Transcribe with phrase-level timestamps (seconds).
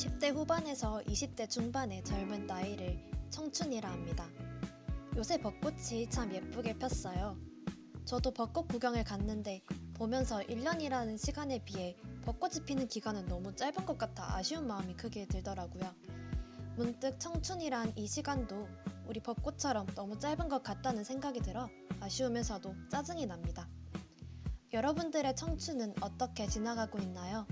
[0.00, 4.26] 10대 후반에서 20대 중반의 젊은 나이를 청춘이라 합니다.
[5.14, 7.36] 요새 벚꽃이 참 예쁘게 폈어요.
[8.06, 9.60] 저도 벚꽃 구경을 갔는데
[9.92, 15.94] 보면서 1년이라는 시간에 비해 벚꽃이 피는 기간은 너무 짧은 것 같아 아쉬운 마음이 크게 들더라고요.
[16.76, 18.68] 문득 청춘이란 이 시간도
[19.06, 21.68] 우리 벚꽃처럼 너무 짧은 것 같다는 생각이 들어
[22.00, 23.68] 아쉬우면서도 짜증이 납니다.
[24.72, 27.46] 여러분들의 청춘은 어떻게 지나가고 있나요?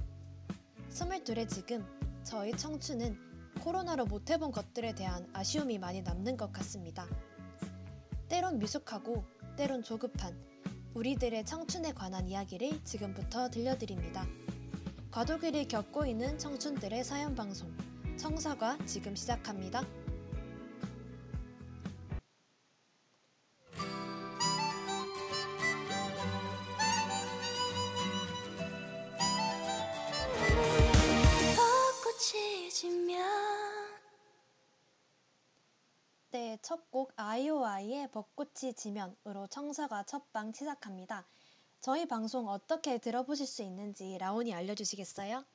[0.88, 1.97] 22의 지금
[2.28, 3.16] 저희 청춘은
[3.62, 7.06] 코로나로 못해본 것들에 대한 아쉬움이 많이 남는 것 같습니다.
[8.28, 9.24] 때론 미숙하고
[9.56, 10.38] 때론 조급한
[10.92, 14.26] 우리들의 청춘에 관한 이야기를 지금부터 들려드립니다.
[15.10, 17.74] 과도기를 겪고 있는 청춘들의 사연 방송
[18.18, 19.82] 청사과 지금 시작합니다.
[36.68, 41.26] 첫 곡 아이오아이의 벚꽃이 지면으로 청사가 첫방 시작합니다.
[41.80, 45.46] 저희 방송 어떻게 들어보실 수 있는지 라온이 알려주시겠어요?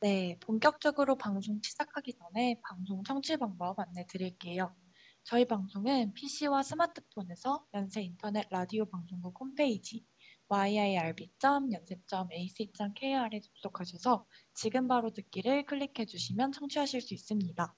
[0.00, 4.74] 네, 본격적으로 방송 시작하기 전에 방송 청취 방법 안내 드릴게요.
[5.22, 10.04] 저희 방송은 PC와 스마트폰에서 연세 인터넷 라디오 방송국 홈페이지
[10.48, 17.76] yirb.연세.ac.kr에 접속하셔서 지금 바로 듣기를 클릭해 주시면 청취하실 수 있습니다.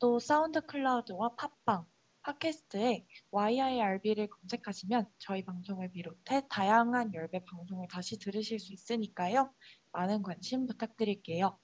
[0.00, 1.84] 또 사운드 클라우드와 팟빵,
[2.22, 9.52] 팟캐스트에 YIRB를 검색하시면 저희 방송을 비롯해 다양한 YIRB 방송을 다시 들으실 수 있으니까요.
[9.90, 11.58] 많은 관심 부탁드릴게요.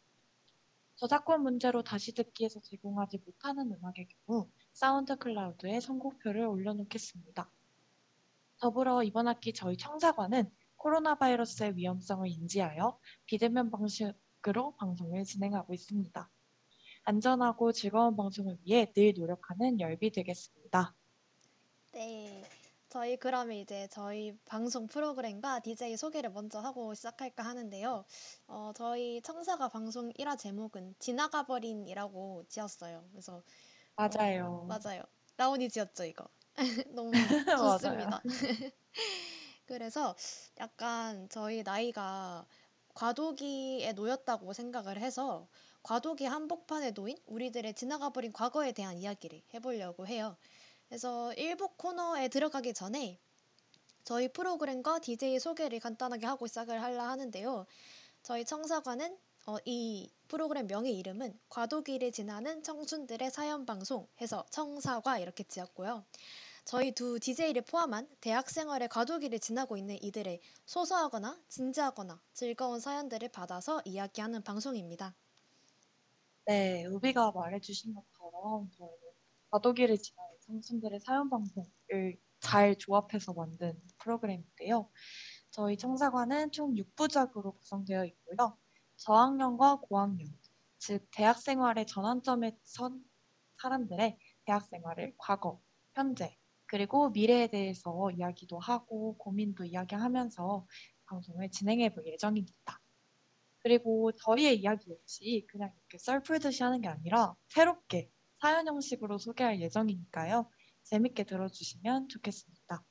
[0.96, 7.48] 저작권 문제로 다시 듣기에서 제공하지 못하는 음악의 경우 사운드 클라우드에 선곡표를 올려놓겠습니다.
[8.58, 16.30] 더불어 이번 학기 저희 청사관은 코로나 바이러스의 위험성을 인지하여 비대면 방식으로 방송을 진행하고 있습니다.
[17.04, 20.94] 안전하고 즐거운 방송을 위해 늘 노력하는 열비 되겠습니다.
[21.92, 22.42] 네,
[22.88, 28.04] 저희 그러면 이제 저희 방송 프로그램과 DJ 소개를 먼저 하고 시작할까 하는데요.
[28.46, 33.04] 어, 저희 청사가 방송 1화 제목은 지나가 버린이라고 지었어요.
[33.10, 33.42] 그래서
[33.96, 34.62] 맞아요.
[34.62, 35.02] 어, 맞아요.
[35.36, 36.26] 라온이 지었죠, 이거.
[36.94, 37.10] 너무.
[37.58, 38.22] 좋습니다.
[39.66, 40.14] 그래서
[40.58, 42.46] 약간 저희 나이가
[42.94, 45.48] 과도기에 놓였다고 생각을 해서
[45.84, 50.36] 과도기 한복판에 놓인 우리들의 지나가 버린 과거에 대한 이야기를 해보려고 해요.
[50.88, 53.18] 그래서 1부 코너에 들어가기 전에
[54.02, 57.66] 저희 프로그램과 DJ 소개를 간단하게 하고 시작을 하려 하는데요.
[58.22, 65.44] 저희 청사관은 어, 이 프로그램 명의 이름은 과도기를 지나는 청춘들의 사연 방송 해서 청사과 이렇게
[65.44, 66.02] 지었고요.
[66.64, 73.82] 저희 두 DJ를 포함한 대학 생활의 과도기를 지나고 있는 이들의 소소하거나 진지하거나 즐거운 사연들을 받아서
[73.84, 75.14] 이야기하는 방송입니다.
[76.46, 78.98] 네, 우비가 말해주신 것처럼 저희는
[79.50, 84.90] 과도기를 지나는 청춘들의 사연 방송을 잘 조합해서 만든 프로그램인데요.
[85.50, 88.58] 저희 청사관은 총 6부작으로 구성되어 있고요.
[88.96, 90.38] 저학년과 고학년,
[90.78, 93.02] 즉 대학 생활의 전환점에 선
[93.62, 95.62] 사람들의 대학 생활을 과거,
[95.94, 100.66] 현재, 그리고 미래에 대해서 이야기도 하고 고민도 이야기하면서
[101.06, 102.83] 방송을 진행해 볼 예정입니다.
[103.64, 109.58] 그리고 저희의 이야기 역시 그냥 이렇게 썰 풀듯이 하는 게 아니라 새롭게 사연 형식으로 소개할
[109.58, 110.50] 예정이니까요.
[110.82, 112.84] 재밌게 들어주시면 좋겠습니다.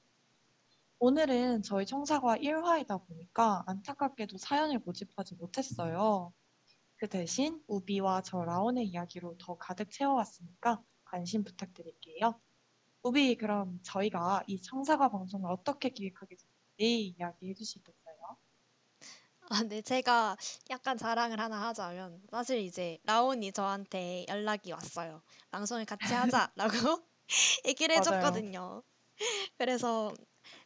[0.97, 6.33] 오늘은 저희 청사과 1화이다 보니까 안타깝게도 사연을 모집하지 못했어요.
[6.95, 12.41] 그 대신 우비와 저 라온의 이야기로 더 가득 채워왔으니까 관심 부탁드릴게요.
[13.03, 18.02] 우비, 그럼 저희가 이 청사과 방송을 어떻게 기획하게 됐는지 이야기해 주시겠어요?
[19.53, 20.35] 아, 네, 제가
[20.71, 25.21] 약간 자랑을 하나 하자면 사실 이제 라온이 저한테 연락이 왔어요.
[25.51, 26.47] 방송을 같이 하자라고
[27.67, 28.01] 얘기를 맞아요.
[28.01, 28.83] 해줬거든요.
[29.59, 30.11] 그래서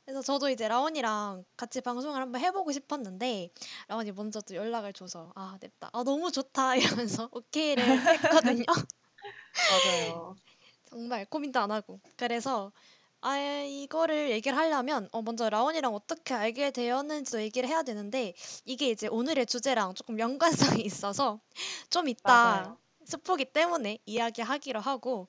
[0.06, 3.50] 그래서 저도 이제 라온이랑 같이 방송을 한번 해보고 싶었는데
[3.90, 6.76] 라온이 먼저 또 연락을 줘서 아 됐다 아 너무 좋다
[7.10, 8.64] 이러면서 오케이를 했거든요.
[9.70, 10.36] 맞아요.
[10.90, 12.72] 정말 고민도 안 하고 그래서
[13.22, 18.34] 아 이거를 얘기를 하려면 어 먼저 라온이랑 어떻게 알게 되었는지도 얘기를 해야 되는데
[18.66, 21.40] 이게 이제 오늘의 주제랑 조금 연관성이 있어서
[21.90, 22.78] 좀 이따 맞아요.
[23.06, 25.28] 스포기 때문에 이야기하기로 하고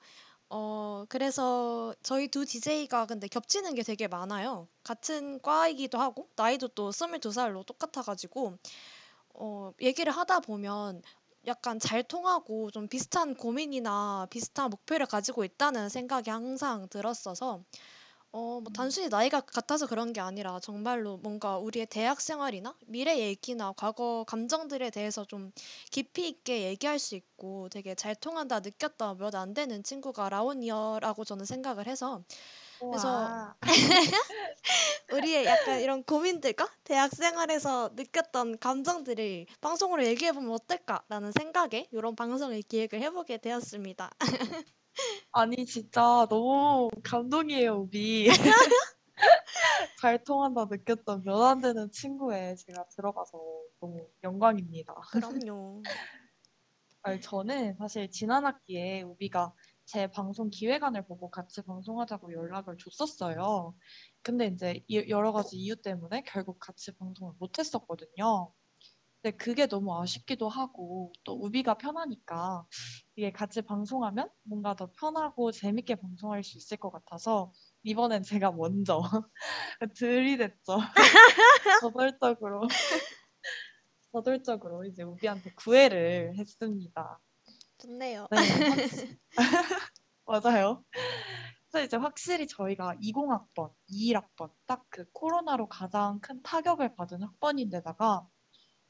[0.50, 4.68] 어 그래서 저희 두 DJ가 근데 겹치는 게 되게 많아요.
[4.82, 8.56] 같은 과이기도 하고 나이도 또 22살로 똑같아 가지고
[9.34, 11.02] 어 얘기를 하다 보면
[11.48, 17.64] 약간 잘 통하고 좀 비슷한 고민이나 비슷한 목표를 가지고 있다는 생각이 항상 들었어서
[18.32, 18.72] 어, 뭐 음.
[18.74, 24.90] 단순히 나이가 같아서 그런 게 아니라 정말로 뭔가 우리의 대학 생활이나 미래 얘기나 과거 감정들에
[24.90, 25.52] 대해서 좀
[25.90, 31.86] 깊이 있게 얘기할 수 있고 되게 잘 통한다 느꼈던 몇안 되는 친구가 라온이어라고 저는 생각을
[31.88, 32.22] 해서
[32.90, 33.34] 그래서.
[35.10, 42.62] 우리의 약간 이런 고민들과 대학 생활에서 느꼈던 감정들을 방송으로 얘기해 보면 어떨까라는 생각에 이런 방송을
[42.62, 44.10] 기획을 해보게 되었습니다.
[45.32, 48.26] 아니 진짜 너무 감동이에요, 우비.
[50.00, 53.38] 잘 통한다 느꼈던 몇 안 되는 친구에 제가 들어가서
[53.80, 54.94] 너무 영광입니다.
[55.10, 55.82] 그럼요.
[57.02, 59.54] 아니, 저는 사실 지난 학기에 우비가
[59.88, 63.74] 제 방송 기획안을 보고 같이 방송하자고 연락을 줬었어요.
[64.22, 68.52] 근데 이제 이- 여러 가지 이유 때문에 결국 같이 방송을 못 했었거든요.
[69.22, 72.66] 근데 그게 너무 아쉽기도 하고 또 우비가 편하니까
[73.16, 77.50] 이게 같이 방송하면 뭔가 더 편하고 재밌게 방송할 수 있을 것 같아서
[77.82, 79.00] 이번엔 제가 먼저
[79.96, 80.76] 들이댔죠.
[81.80, 82.68] 저돌적으로
[84.12, 87.18] 저돌적으로 이제 우비한테 구애를 했습니다.
[87.78, 88.28] 좋네요.
[88.30, 88.38] 네,
[90.26, 90.84] 맞아요.
[91.70, 98.28] 그래서 이제 확실히 저희가 20학번, 21학번 딱 그 코로나로 가장 큰 타격을 받은 학번인데다가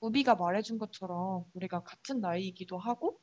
[0.01, 3.21] 우비가 말해준 것처럼 우리가 같은 나이이기도 하고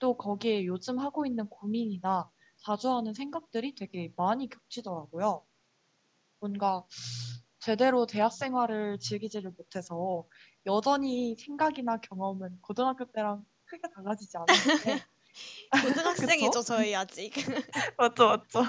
[0.00, 5.46] 또 거기에 요즘 하고 있는 고민이나 자주 하는 생각들이 되게 많이 겹치더라고요.
[6.40, 6.86] 뭔가
[7.60, 10.26] 제대로 대학 생활을 즐기지를 못해서
[10.66, 15.04] 여전히 생각이나 경험은 고등학교 때랑 크게 달라지지 않았는데
[15.78, 17.32] 고등학생이죠, 저희 아직.
[17.98, 18.60] 맞죠, 맞죠.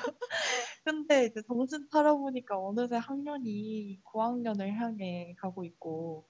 [0.83, 6.29] 근데 이제 정신 차려보니까 어느새 학년이 고학년을 향해 가고 있고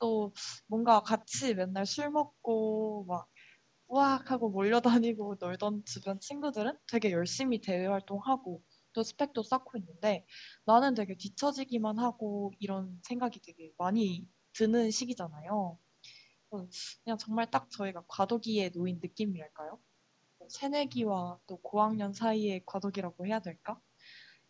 [0.00, 0.32] 또
[0.68, 3.28] 뭔가 같이 맨날 술 먹고 막
[3.88, 8.62] 우악 하고 몰려다니고 놀던 주변 친구들은 되게 열심히 대외 활동하고
[8.94, 10.26] 또 스펙도 쌓고 있는데
[10.66, 15.78] 나는 되게 뒤처지기만 하고 이런 생각이 되게 많이 드는 시기잖아요.
[17.04, 19.78] 그냥 정말 딱 저희가 과도기에 놓인 느낌이랄까요?
[20.48, 23.80] 새내기와 또 고학년 사이의 과도기라고 해야 될까?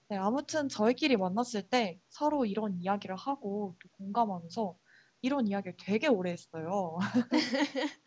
[0.09, 4.77] 네, 아무튼 저희끼리 만났을 때 서로 이런 이야기를 하고 또 공감하면서
[5.23, 6.99] 이런 이야기를 되게 오래 했어요.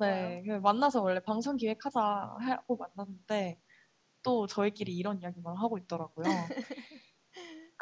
[0.00, 3.60] 네, 그 만나서 원래 방송 기획하자 하고 만났는데
[4.22, 6.24] 또 저희끼리 이런 이야기만 하고 있더라고요.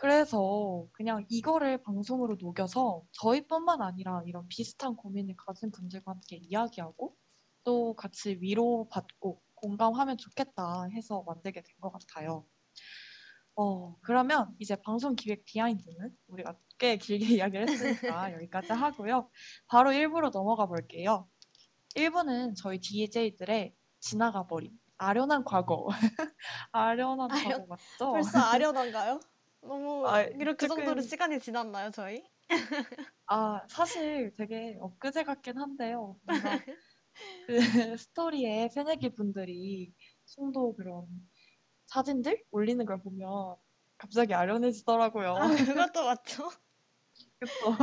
[0.04, 7.14] 그래서 그냥 이거를 방송으로 녹여서 저희뿐만 아니라 이런 비슷한 고민을 가진 분들과 함께 이야기하고
[7.64, 12.46] 또 같이 위로받고 공감하면 좋겠다 해서 만들게 된 것 같아요.
[13.56, 19.28] 어, 그러면 이제 방송 기획 비하인드는 우리가 꽤 길게 이야기를 했으니까 여기까지 하고요.
[19.66, 21.28] 바로 1부로 넘어가 볼게요.
[21.94, 25.88] 1부는 저희 DJ들의 지나가 버린 아련한 과거.
[26.72, 28.12] 아련한 아련- 과거 맞죠?
[28.12, 29.20] 벌써 아련한가요?
[29.62, 32.24] 너무 아, 이렇게 그 정도로 조금- 시간이 지났나요, 저희?
[33.26, 36.18] 아, 사실 되게 엊그제 같긴 한데요.
[36.24, 36.26] 뭔가
[37.46, 39.92] 그 스토리에 새내기 분들이
[40.24, 41.06] 송도 그런
[41.86, 43.56] 사진들 올리는 걸 보면
[43.98, 45.34] 갑자기 아련해지더라고요.
[45.36, 46.50] 아, 그것도 맞죠?
[47.38, 47.76] 그쵸?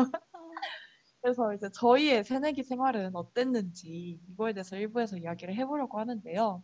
[1.21, 6.63] 그래서 이제 저희의 새내기 생활은 어땠는지 이거에 대해서 일부에서 이야기를 해보려고 하는데요.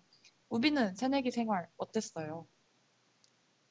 [0.50, 2.48] 우비는 새내기 생활 어땠어요?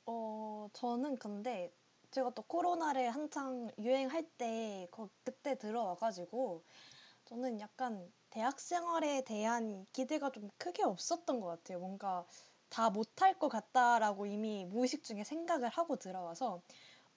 [0.07, 1.73] 어, 저는 근데
[2.11, 6.63] 제가 또 코로나를 한창 유행할 때 거- 그때 들어와 가지고
[7.27, 11.81] 저는 약간 대학 생활에 대한 기대가 좀 크게 없었던 것 같아요.
[11.81, 12.27] 뭔가
[12.71, 16.63] 다 못할 것 같다라고 이미 무의식 중에 생각을 하고 들어와서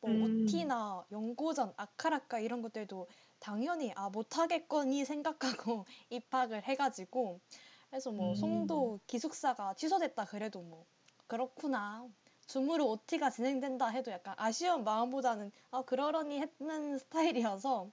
[0.01, 0.21] 뭐 음.
[0.25, 3.07] OT나 연고전, 아카라카 이런 것들도
[3.39, 7.41] 당연히 아 못하겠거니 생각하고 입학을 해 가지고
[7.89, 8.35] 그래서 뭐 음.
[8.35, 10.85] 송도 기숙사가 취소됐다 그래도 뭐
[11.27, 12.07] 그렇구나
[12.47, 17.91] 줌으로 OT가 진행된다 해도 약간 아쉬운 마음보다는 아 그러려니 했는 스타일이어서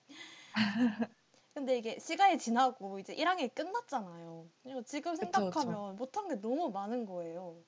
[1.55, 4.49] 근데 이게 시간이 지나고 이제 1학년이 끝났잖아요.
[4.63, 7.63] 그리고 지금 그쵸, 생각하면 못한 게 너무 많은 거예요.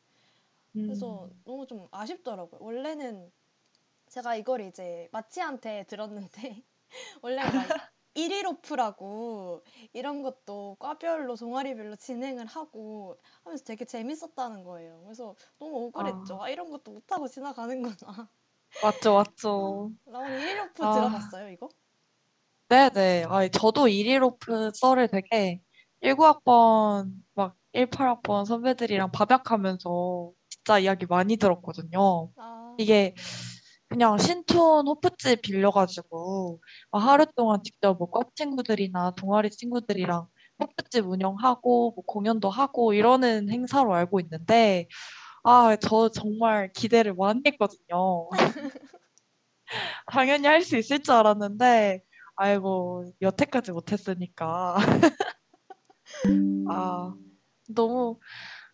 [0.87, 1.45] 그래서 음.
[1.45, 2.61] 너무 좀 아쉽더라고요.
[2.63, 3.33] 원래는
[4.09, 6.65] 제가 이걸 이제 마치한테 들었는데
[7.23, 7.75] 원래 막
[8.15, 15.03] 일일 오프라고 이런 것도 과별로 동아리별로 진행을 하고 하면서 되게 재밌었다는 거예요.
[15.05, 16.41] 그래서 너무 억울했죠.
[16.43, 18.31] 아, 이런 것도 못하고 지나가는구나.
[18.81, 19.93] 맞죠, 맞죠.
[20.31, 20.91] 일일 오프 아.
[20.91, 21.69] 들어봤어요, 이거?
[22.69, 23.25] 네네.
[23.29, 25.61] 아, 저도 115프 썰을 되게
[26.03, 32.31] 19학번, 막 18학번 선배들이랑 밥약하면서 진짜 이야기 많이 들었거든요.
[32.37, 33.15] 아, 이게
[33.95, 36.61] 그냥 신촌 호프집 빌려가지고
[36.91, 40.27] 막 하루 동안 직접 뭐 과 친구들이나 동아리 친구들이랑
[40.61, 44.89] 호프집 운영하고 뭐 공연도 하고 이러는 행사로 알고 있는데
[45.45, 48.29] 아, 저 정말 기대를 많이 했거든요.
[50.07, 52.03] 당연히 할 수 있을 줄 알았는데,
[52.37, 54.77] 아이고, 여태까지 못했으니까.
[56.69, 57.15] 아,
[57.69, 58.19] 너무,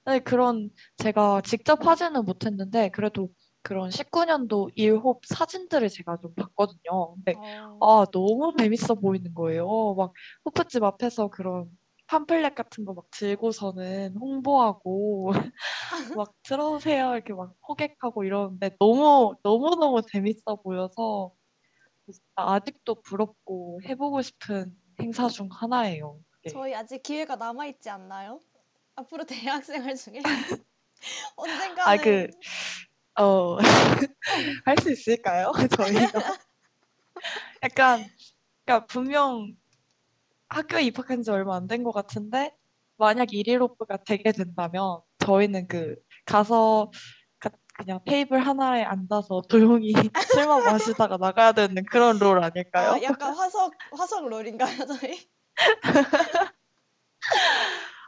[0.07, 3.31] 네, 그런, 제가 직접 하지는 못했는데, 그래도
[3.63, 7.15] 그런 19년도 1홉 사진들을 제가 좀 봤거든요.
[7.15, 7.39] 근데,
[7.79, 9.95] 어, 아, 너무 재밌어 보이는 거예요.
[9.97, 10.13] 막,
[10.47, 11.71] 호프집 앞에서 그런
[12.07, 15.31] 팜플렛 같은 거 막 들고서는 홍보하고,
[16.19, 17.15] 막 들어오세요.
[17.15, 21.35] 이렇게 막 호객하고 이러는데, 너무, 너무 너무 재밌어 보여서,
[22.35, 26.21] 아직도 부럽고 해보고 싶은 행사 중 하나예요.
[26.31, 26.51] 그게.
[26.51, 28.41] 저희 아직 기회가 남아 있지 않나요?
[28.97, 29.25] 앞으로
[29.93, 30.21] 대학생활 중에
[31.83, 32.45] 아, 그, 언젠가는
[33.21, 33.59] 어,
[34.65, 35.53] 할 수 있을까요?
[35.77, 36.21] 저희가.
[37.63, 38.05] 약간,
[38.65, 39.55] 그러니까 분명
[40.49, 42.55] 학교에 입학한 지 얼마 안 된 것 같은데,
[42.97, 46.91] 만약 일일 오프가 되게 된다면, 저희는 그, 가서,
[47.39, 49.93] 가- 그냥 테이블 하나에 앉아서 조용히
[50.49, 52.93] 술만 마시다가 나가야 되는 그런 롤 아닐까요?
[52.93, 55.29] 아, 약간 화석 화석 롤인가요, 저희?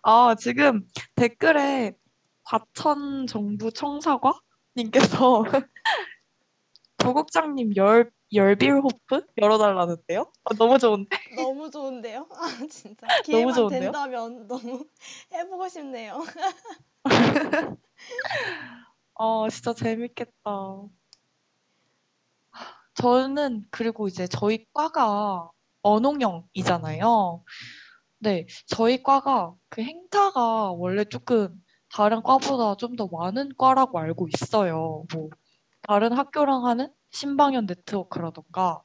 [0.04, 1.92] 아, 지금 댓글에
[2.44, 4.32] 과천 정부 청사과
[4.76, 5.44] 님께서
[6.98, 10.32] 조국장님 열, 열빌 호프 열어달라는데요?
[10.44, 11.08] 아, 너무 좋은데?
[11.36, 12.28] 너무 좋은데요?
[12.30, 13.80] 아, 진짜 기회만 좋은데요?
[13.80, 14.84] 된다면 너무
[15.32, 16.22] 해보고 싶네요.
[19.14, 20.30] 아, 진짜 재밌겠다.
[22.94, 25.50] 저는 그리고 이제 저희 과가
[25.82, 27.44] 언홍영이잖아요.
[28.18, 31.60] 네, 저희 과가 그 행사가 원래 조금
[31.92, 35.04] 다른 과보다 좀 더 많은 과라고 알고 있어요.
[35.14, 35.30] 뭐
[35.82, 38.82] 다른 학교랑 하는 신방연 네트워크라던가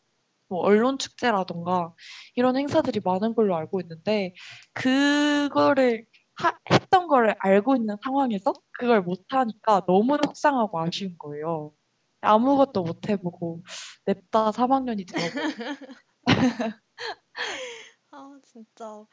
[0.50, 1.94] 뭐 언론 축제라던가
[2.36, 4.34] 이런 행사들이 많은 걸로 알고 있는데
[4.74, 11.74] 그거를 하- 했던 거를 알고 있는 상황에서 그걸 못 하니까 너무 속상하고 아쉬운 거예요.
[12.22, 13.64] 아무것도 못 해보고
[14.06, 15.54] 냅다 3학년이 되어버려.
[18.12, 19.06] 아, 진짜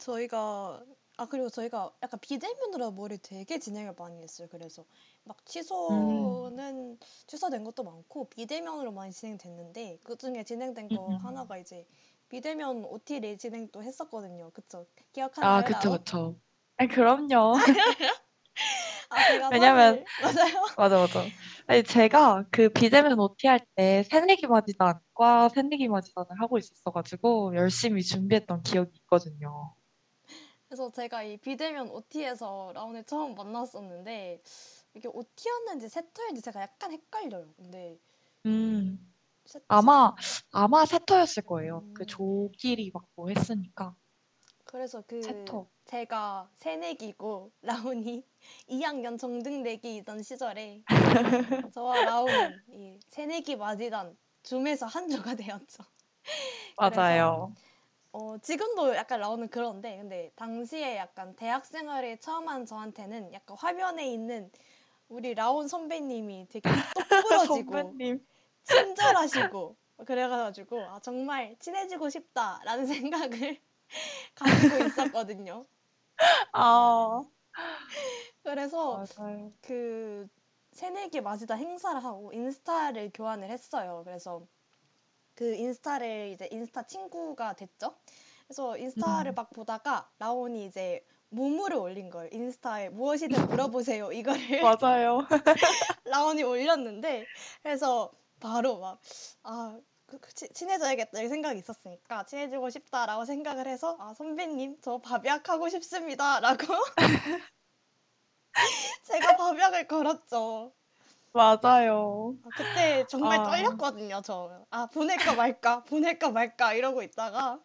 [0.00, 0.84] 저희가
[1.18, 4.48] 아 그리고 저희가 약간 비대면으로 뭐를 되게 진행을 많이 했어요.
[4.50, 4.84] 그래서
[5.24, 5.44] 막
[5.90, 11.18] 음, 취소는 취소된 것도 많고 비대면으로 많이 진행됐는데 그 중에 진행된 거 음.
[11.22, 11.86] 하나가 이제
[12.30, 14.50] 비대면 OT를 진행도 했었거든요.
[14.54, 14.86] 그쵸?
[15.40, 16.04] 아, 기억하나요, 그쵸, 라오?
[16.04, 16.40] 그쵸.
[16.76, 17.54] 아니, 그럼요.
[19.10, 20.64] 아, 제가 왜냐면, 맞아요.
[20.76, 21.32] 맞아, 맞아.
[21.68, 28.62] 아니, 제가 그 비대면 OT 할 때 새내기 맞이단과 새내기 맞이단을 하고 있었어가지고 열심히 준비했던
[28.64, 29.74] 기억이 있거든요.
[30.68, 34.42] 그래서 제가 이 비대면 OT에서 라온을 처음 만났었는데
[34.94, 37.52] 이게 OT였는지 세터였는지 제가 약간 헷갈려요.
[37.56, 37.98] 근데
[38.46, 38.98] 음,
[39.44, 40.14] 세, 아마,
[40.52, 41.84] 아마 세터였을 거예요.
[41.94, 43.96] 그 음, 조끼리 맞고 했으니까.
[44.64, 45.68] 그래서 그 세터.
[45.86, 48.24] 제가 새내기고 라온이
[48.68, 50.84] 2학년 정등내기이던 시절에
[51.72, 55.84] 저와 라온은 이 새내기 맞이단 줌에서 한 조가 되었죠.
[56.78, 57.52] 맞아요.
[58.18, 64.12] 어, 지금도 약간 라온은 그런데 근데 당시에 약간 대학 생활을 처음 한 저한테는 약간 화면에
[64.12, 64.50] 있는
[65.08, 68.26] 우리 라온 선배님이 되게 똑부러지고 선배님.
[68.64, 72.86] 친절하시고 그래가지고 아, 정말 친해지고 싶다라는
[73.30, 73.60] 생각을
[74.34, 75.66] 가지고 있었거든요.
[76.52, 77.22] 아,
[78.42, 79.52] 그래서 맞아요.
[79.62, 80.26] 그
[80.72, 84.02] 새내기 맞이다 행사를 하고 인스타를 교환을 했어요.
[84.04, 84.44] 그래서
[85.38, 87.94] 그 인스타를 이제 인스타 친구가 됐죠.
[88.48, 92.28] 그래서 인스타를 음, 막 보다가 라온이 이제 무무를 올린 거예요.
[92.32, 94.10] 인스타에 무엇이든 물어보세요.
[94.10, 95.24] 이거를 맞아요.
[96.06, 97.24] 라온이 올렸는데
[97.62, 99.00] 그래서 바로 막
[99.44, 104.98] 아, 그- 그 치- 친해져야겠다 이 생각이 있었으니까 친해지고 싶다라고 생각을 해서 아 선배님 저
[104.98, 106.66] 밥약 하고 싶습니다라고
[109.04, 110.72] 제가 밥약을 걸었죠.
[111.32, 112.36] 맞아요.
[112.42, 114.66] 아, 그때 정말 아, 떨렸거든요 저.
[114.70, 117.60] 아 보낼까 말까 보낼까 말까 이러고 있다가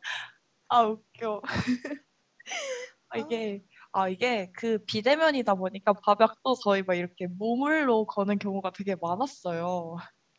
[0.69, 1.41] 아, 웃겨.
[1.43, 1.47] 아,
[3.09, 8.95] 아, 이게, 아, 이게 그 비대면이다 보니까 밥약도 저희 막 이렇게 몸으로 거는 경우가 되게
[9.01, 9.97] 많았어요.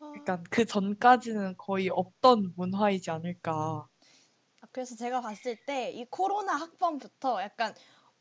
[0.00, 3.88] 아, 약간 그 전까지는 거의 없던 문화이지 않을까.
[4.60, 7.74] 아, 그래서 제가 봤을 때 이 코로나 학번부터 약간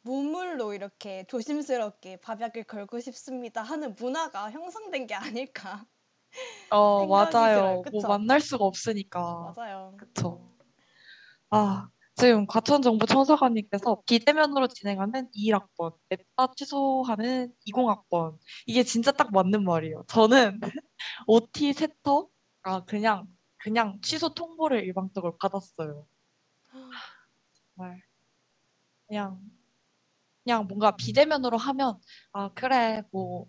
[0.08, 5.86] 무물로 이렇게 조심스럽게 밥약을 걸고 싶습니다 하는 문화가 형성된 게 아닐까
[6.72, 7.34] 어, 생각이 들어요.
[7.34, 7.84] 맞아요.
[7.92, 8.02] 뭐?
[8.08, 9.54] 만날 수가 없으니까.
[9.56, 9.94] 맞아요.
[9.98, 10.54] 그쵸.
[11.50, 18.38] 아, 지금 과천정보청사관님께서 비대면으로 진행하는 21학번, 냅다 취소하는 20학번.
[18.66, 20.04] 이게 진짜 딱 맞는 말이에요.
[20.08, 20.60] 저는
[21.28, 26.06] OT 세터가 그냥, 그냥 취소 통보를 일방적으로 받았어요.
[27.76, 28.02] 정말.
[29.08, 29.40] 그냥
[30.48, 32.00] 그냥 뭔가 비대면으로 하면
[32.32, 33.48] 아 그래 뭐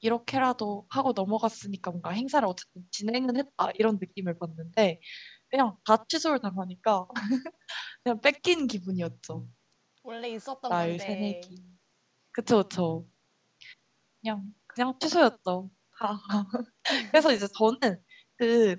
[0.00, 4.98] 이렇게라도 하고 넘어갔으니까 뭔가 행사를 어쨌든 진행은 했다 이런 느낌을 받는데
[5.50, 7.06] 그냥 다 취소를 당하니까
[8.02, 9.46] 그냥 뺏긴 기분이었죠.
[10.04, 11.04] 원래 있었던 날 건데.
[11.04, 11.62] 새내기.
[12.32, 13.06] 그쵸 그쵸.
[14.22, 15.70] 그냥 그냥 취소였죠.
[15.98, 16.18] 다.
[17.12, 18.02] 그래서 이제 저는
[18.38, 18.76] 그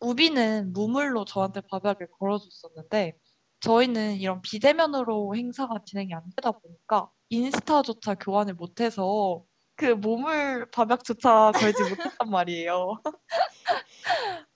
[0.00, 3.16] 우비는 무물로 저한테 밥약을 걸어줬었는데
[3.64, 9.42] 저희는 이런 비대면으로 행사가 진행이 안 되다 보니까 인스타조차 교환을 못해서
[9.74, 11.82] 그 무물 밥약조차 걸지
[12.22, 13.00] 못했단 말이에요.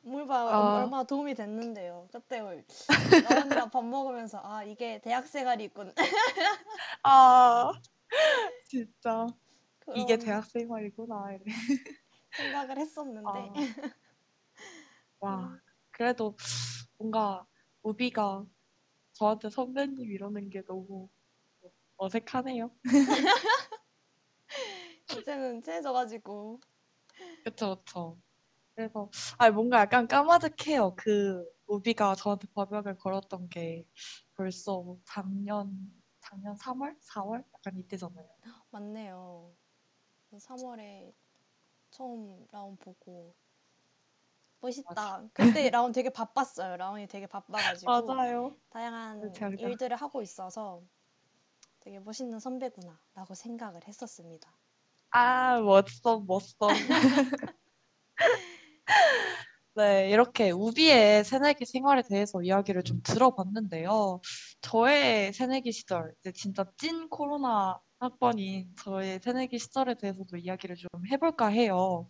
[0.00, 0.76] 물바 아.
[0.80, 2.08] 얼마나 도움이 됐는데요.
[2.10, 5.92] 그때 라온이랑 밥 먹으면서 아 이게 대학 생활이 있군.
[7.02, 7.70] 아
[8.64, 9.26] 진짜
[9.94, 11.36] 이게 대학 생활이구나.
[12.32, 13.52] 생각을 했었는데 아,
[15.20, 15.58] 와
[15.90, 16.34] 그래도
[16.98, 17.46] 뭔가
[17.82, 18.44] 우비가
[19.14, 21.08] 저한테 선배님 이러는 게 너무
[21.96, 22.70] 어색하네요.
[25.18, 26.60] 이제는 친해져가지고
[27.44, 28.18] 그쵸, 그쵸.
[28.74, 30.94] 그래서, 아, 뭔가 약간 까마득해요.
[30.96, 33.86] 그, 우비가 저한테 밥약을 걸었던 게
[34.34, 36.96] 벌써 작년, 작년 3월?
[37.00, 37.44] 4월?
[37.54, 38.28] 약간 이때잖아요.
[38.70, 39.54] 맞네요.
[40.38, 41.14] 3월에
[41.90, 43.34] 처음 라온 보고
[44.64, 45.24] 멋있다.
[45.34, 46.76] 그때 라온 되게 바빴어요.
[46.76, 48.56] 라온이 되게 바빠가지고 맞아요.
[48.70, 50.82] 다양한 제가 그냥- 일들을 하고 있어서
[51.80, 54.50] 되게 멋있는 선배구나라고 생각을 했었습니다.
[55.10, 56.66] 아, 멋져, 멋져.
[59.76, 64.20] 네, 이렇게 우비의 새내기 생활에 대해서 이야기를 좀 들어봤는데요.
[64.60, 71.48] 저의 새내기 시절, 이제 진짜 찐 코로나 학번인 저의 새내기 시절에 대해서도 이야기를 좀 해볼까
[71.48, 72.08] 해요.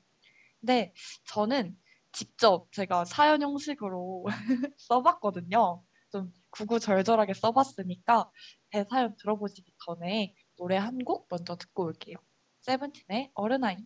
[0.60, 0.92] 근데
[1.26, 1.76] 저는
[2.14, 4.24] 직접 제가 사연 형식으로
[4.78, 5.84] 써봤거든요.
[6.12, 8.30] 좀 구구절절하게 써봤으니까
[8.72, 12.16] 제 사연 들어보시기 전에 노래 한 곡 먼저 듣고 올게요.
[12.62, 13.78] 세븐틴의 어른아이.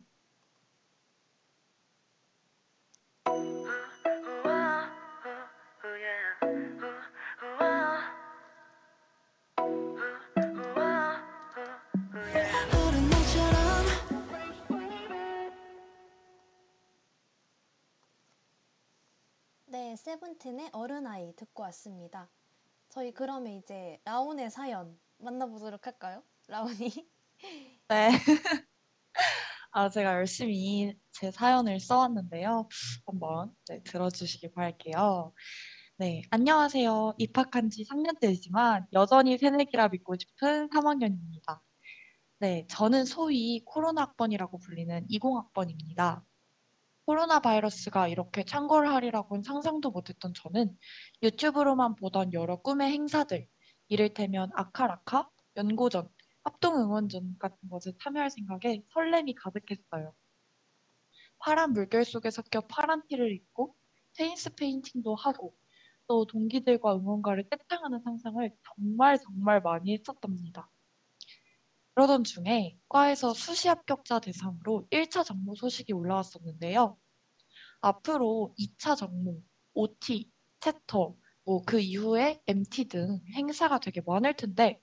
[19.88, 22.28] 네, 세븐틴의 어른아이 듣고 왔습니다.
[22.90, 26.22] 저희 그러면 이제 라온의 사연 만나보도록 할까요?
[26.46, 27.08] 라온이?
[27.88, 28.10] 네.
[29.70, 32.68] 아, 제가 열심히 제 사연을 써왔는데요.
[33.06, 35.32] 한번 네, 들어주시기 바랄게요.
[35.96, 37.14] 네, 안녕하세요.
[37.16, 41.62] 입학한 지 3년째이지만 여전히 새내기라 믿고 싶은 3학년입니다.
[42.40, 46.27] 네, 저는 소위 코로나 학번이라고 불리는 20학번입니다.
[47.08, 50.76] 코로나 바이러스가 이렇게 창궐 하리라고는 상상도 못했던 저는
[51.22, 53.48] 유튜브로만 보던 여러 꿈의 행사들,
[53.88, 56.06] 이를테면 아카라카, 연고전,
[56.44, 60.12] 합동응원전 같은 것에 참여할 생각에 설렘이 가득했어요.
[61.38, 63.74] 파란 물결 속에 섞여 파란 티를 입고
[64.18, 65.56] 페이스 페인팅도 하고
[66.08, 70.70] 또 동기들과 응원가를 떼창하는 상상을 정말 정말 많이 했었답니다.
[71.98, 76.96] 그러던 중에 과에서 수시 합격자 대상으로 1차 정모 소식이 올라왔었는데요.
[77.80, 79.42] 앞으로 2차 정모,
[79.74, 80.30] OT,
[80.60, 84.80] 채터, 뭐 그 이후에 MT 등 행사가 되게 많을 텐데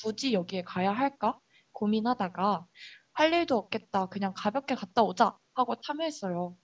[0.00, 1.38] 굳이 여기에 가야 할까
[1.72, 2.66] 고민하다가
[3.12, 6.56] 할 일도 없겠다 그냥 가볍게 갔다 오자 하고 참여했어요.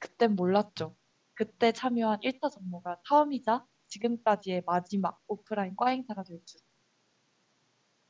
[0.00, 0.94] 그땐 몰랐죠.
[1.32, 6.60] 그때 참여한 1차 정모가 처음이자 지금까지의 마지막 오프라인 과 행사가 될 줄.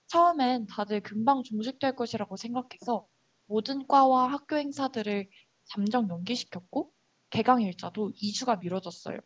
[0.09, 3.07] 처음엔 다들 금방 종식될 것이라고 생각해서
[3.47, 5.29] 모든 과와 학교 행사들을
[5.67, 6.93] 잠정 연기시켰고
[7.31, 9.19] 개강 일자도 2주가 미뤄졌어요.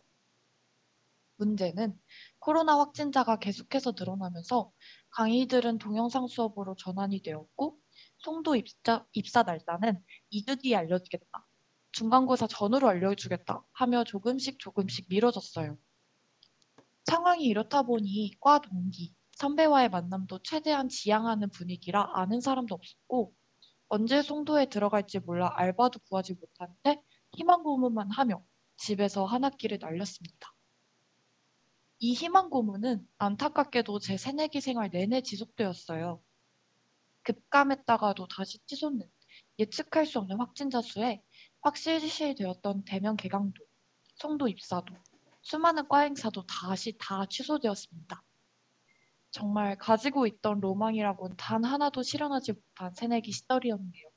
[1.37, 1.99] 문제는
[2.41, 4.73] 코로나 확진자가 계속해서 늘어나면서
[5.11, 7.79] 강의들은 동영상 수업으로 전환이 되었고
[8.19, 11.47] 송도 입사, 입사 날짜는 2주 뒤에 알려주겠다.
[11.93, 15.79] 중간고사 전후로 알려주겠다 하며 조금씩 조금씩 미뤄졌어요.
[17.05, 23.35] 상황이 이렇다 보니 과 동기, 선배와의 만남도 최대한 지양하는 분위기라 아는 사람도 없었고
[23.89, 27.01] 언제 송도에 들어갈지 몰라 알바도 구하지 못한 채
[27.33, 28.43] 희망 고문만 하며
[28.77, 30.55] 집에서 한 학기를 날렸습니다.
[31.99, 36.21] 이 희망 고문은 안타깝게도 제 새내기 생활 내내 지속되었어요.
[37.23, 39.09] 급감했다가도 다시 치솟는
[39.59, 41.23] 예측할 수 없는 확진자 수에
[41.61, 43.65] 확실시되었던 대면 개강도,
[44.17, 44.95] 송도 입사도,
[45.43, 48.23] 수많은 과 행사도 다시 다 취소되었습니다.
[49.33, 54.11] 정말 가지고 있던 로망이라곤 단 하나도 실현하지 못한 새내기 시절이었네요.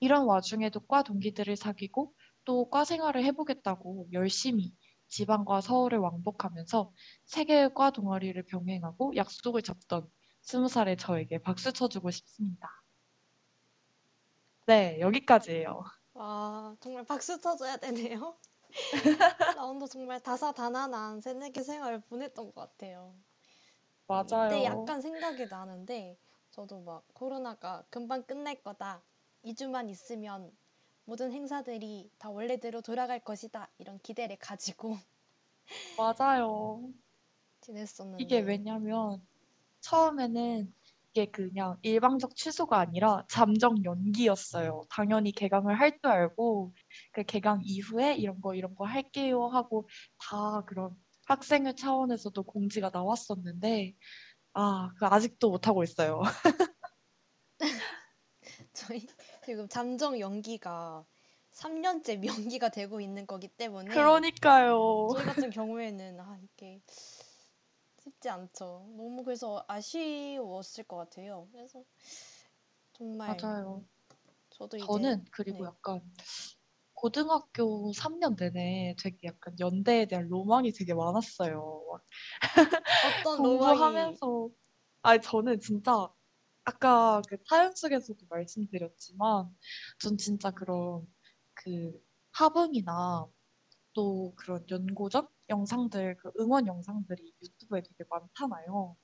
[0.00, 2.14] 이런 와중에도 과 동기들을 사귀고
[2.44, 4.74] 또 과 생활을 해보겠다고 열심히
[5.08, 6.92] 지방과 서울을 왕복하면서
[7.24, 10.10] 세 개의 과 동아리를 병행하고 약속을 잡던
[10.42, 12.68] 스무 살의 저에게 박수 쳐주고 싶습니다.
[14.66, 15.82] 네, 여기까지예요.
[16.12, 18.38] 와, 정말 박수 쳐줘야 되네요.
[19.54, 23.16] 라운드 정말 다사다난한 새내기 생활을 보냈던 것 같아요.
[24.10, 24.46] 맞아요.
[24.48, 26.18] 이때 약간 생각이 나는데
[26.50, 29.02] 저도 막 코로나가 금방 끝날 거다.
[29.44, 30.50] 2주만 있으면
[31.04, 33.70] 모든 행사들이 다 원래대로 돌아갈 것이다.
[33.78, 34.96] 이런 기대를 가지고
[35.96, 36.92] 맞아요.
[37.60, 39.26] 지냈었는데 이게 왜냐면
[39.80, 40.74] 처음에는
[41.12, 44.82] 이게 그냥 일방적 취소가 아니라 잠정 연기였어요.
[44.90, 46.72] 당연히 개강을 할 줄 알고
[47.12, 50.96] 그 개강 이후에 이런 거 이런 거 할게요 하고 다 그런
[51.30, 53.94] 학생회 차원에서도 공지가 나왔었는데
[54.54, 56.22] 아, 그 아직도 못 하고 있어요.
[58.72, 59.06] 저희
[59.44, 61.06] 지금 잠정 연기가
[61.52, 65.08] 3년째 명기가 되고 있는 거기 때문에 그러니까요.
[65.12, 66.80] 저희 같은 경우에는 아 이게
[68.02, 68.88] 쉽지 않죠.
[68.96, 71.48] 너무 그래서 아쉬웠을 것 같아요.
[71.52, 71.84] 그래서
[72.92, 73.84] 정말 맞아요.
[74.50, 75.68] 저도 이제 저는 그리고 네.
[75.68, 76.02] 약간
[77.00, 81.82] 고등학교 3년 내내 되게 약간 연대에 대한 로망이 되게 많았어요.
[81.90, 82.04] 막
[83.20, 84.50] 어떤 공부하면서
[85.00, 86.12] 아니 저는 진짜
[86.64, 89.48] 아까 그 사연 속에서도 말씀드렸지만
[89.98, 91.06] 전 진짜 그런
[91.54, 91.90] 그
[92.32, 93.26] 화분이나
[93.94, 98.94] 또 그런 연고전 영상들 그 응원 영상들이 유튜브에 되게 많잖아요.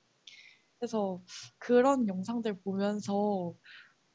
[0.77, 1.19] 그래서
[1.57, 3.55] 그런 영상들 보면서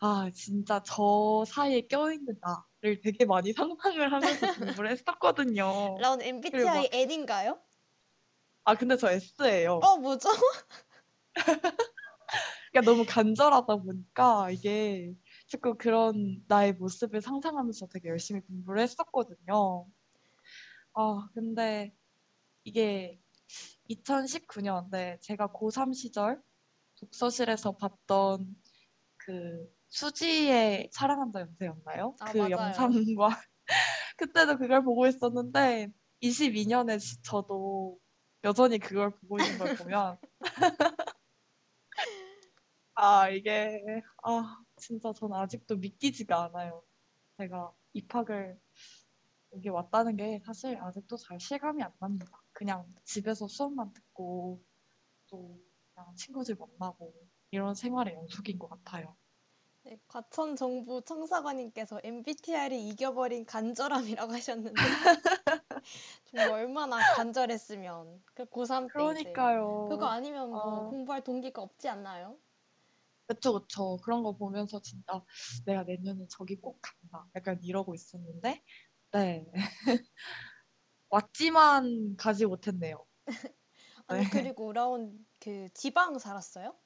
[0.05, 5.97] 아 진짜 저 사이에 껴있는 나를 되게 많이 상상을 하면서 공부를 했었거든요.
[5.97, 7.61] 그리고 MBTI 막 N인가요?
[8.65, 9.79] 아 근데 저 S예요.
[9.79, 10.29] 어 뭐죠?
[12.73, 15.15] 그러니까 너무 간절하다 보니까 이게
[15.47, 19.87] 자꾸 그런 나의 모습을 상상하면서 되게 열심히 공부를 했었거든요.
[20.95, 21.95] 아, 근데
[22.65, 23.21] 이게
[23.88, 26.43] 2019년, 네, 제가 고3 시절
[26.97, 28.57] 독서실에서 봤던
[29.17, 32.16] 그 수지의 사랑한다 연세였나요?
[32.20, 32.50] 아, 그 맞아요.
[32.50, 33.28] 영상과
[34.16, 37.98] 그때도 그걸 보고 있었는데 22년에 저도
[38.42, 40.18] 여전히 그걸 보고 있는 걸 보면
[42.94, 43.83] 아, 이게,
[44.22, 46.83] 아, 진짜 저는 아직도 믿기지가 않아요.
[47.38, 48.59] 제가 입학을
[49.55, 52.42] 여기 왔다는 게 사실 아직도 잘 실감이 안 납니다.
[52.52, 54.62] 그냥 집에서 수업만 듣고
[55.28, 55.61] 또
[55.94, 57.14] 그냥 친구들 만나고
[57.50, 59.16] 이런 생활의 연속인 것 같아요.
[59.85, 64.97] 네, 과천 정부 청사관님께서 MBTI를 이겨버린 간절함이라고 하셨는데
[66.25, 69.66] 정말 얼마나 간절했으면 그 고3 때 그러니까요.
[69.85, 70.87] 그거 아니면 뭐 아.
[70.87, 72.40] 공부할 동기가 없지 않나요?
[73.29, 73.97] 그쵸, 그쵸.
[74.05, 75.25] 그런 거 보면서 진짜
[75.64, 77.29] 내가 내년에 저기 꼭 간다.
[77.37, 78.62] 약간 이러고 있었는데,
[79.12, 79.47] 네.
[81.11, 83.07] 왔지만 가지 못했네요.
[84.09, 84.25] 아니 네.
[84.29, 86.77] 그리고 라온 그 지방 살았어요?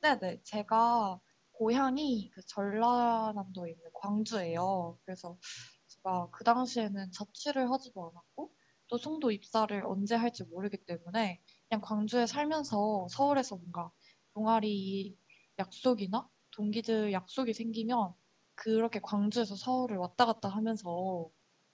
[0.00, 0.42] 네네.
[0.42, 1.20] 제가
[1.52, 4.98] 고향이 그 전라남도에 있는 광주예요.
[5.04, 5.38] 그래서
[5.86, 8.52] 제가 그 당시에는 자취를 하지도 않았고
[8.88, 13.90] 또 송도 입사를 언제 할지 모르기 때문에 그냥 광주에 살면서 서울에서 뭔가
[14.34, 15.16] 동아리
[15.58, 18.12] 약속이나 동기들 약속이 생기면
[18.54, 21.30] 그렇게 광주에서 서울을 왔다 갔다 하면서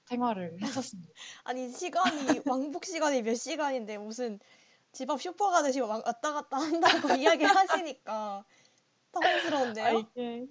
[0.06, 1.12] 생활을 했었습니다.
[1.44, 4.38] 아니 시간이 왕복 시간이 몇 시간인데 무슨
[4.92, 8.44] 집 앞 슈퍼 가듯이 와- 왔다 갔다 한다고 이야기를 하시니까 아
[9.12, 9.98] 당황스러운데요?
[9.98, 10.46] 이게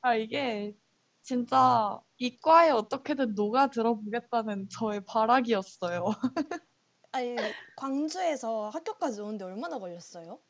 [0.00, 0.76] 아 이게
[1.22, 6.04] 진짜 이과에 어떻게든 녹아 들어보겠다는 저의 발악이었어요.
[7.12, 7.36] 아니
[7.76, 10.40] 광주에서 학교까지 오는데 얼마나 걸렸어요?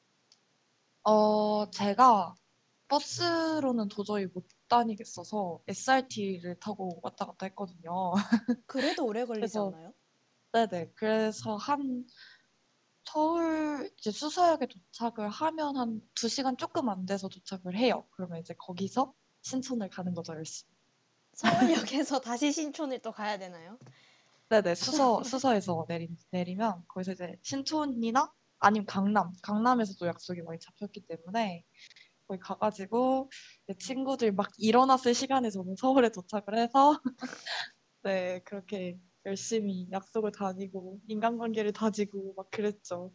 [1.03, 2.35] 어 제가
[2.89, 8.13] 버스로는 도저히 못 다니겠어서 SRT를 타고 왔다 갔다 했거든요.
[8.67, 9.93] 그래도 오래 걸리지 그래서- 않나요?
[10.53, 10.93] 네네.
[10.97, 12.05] 그래서 한
[13.13, 18.07] 서울 이제 수서역에 도착을 하면 한 두 시간 조금 안 돼서 도착을 해요.
[18.11, 20.71] 그러면 이제 거기서 신촌을 가는 거죠, 열심히.
[21.33, 23.79] 서울역에서 다시 신촌을 또 가야 되나요?
[24.51, 24.75] 네네.
[24.75, 31.65] 수서, 수서에서 내리, 내리면 거기서 이제 신촌이나 아니면 강남, 강남에서도 약속이 많이 잡혔기 때문에
[32.29, 33.31] 거기 가가지고
[33.67, 37.01] 내 친구들 막 일어났을 시간에 저는 서울에 도착을 해서
[38.03, 43.13] 네, 그렇게 열심히 약속을 다니고 인간관계를 다지고 막 그랬죠.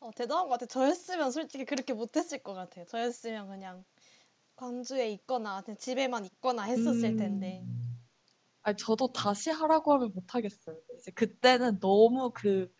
[0.00, 0.66] 어, 대단한 것 같아요.
[0.68, 2.84] 저였으면 솔직히 그렇게 못했을 것 같아요.
[2.86, 3.84] 저였으면 그냥
[4.56, 7.16] 광주에 있거나 그냥 집에만 있거나 했었을 음.
[7.16, 7.64] 텐데.
[8.62, 10.76] 아니, 저도 다시 하라고 하면 못 하겠어요.
[10.98, 12.72] 이제 그때는 너무 그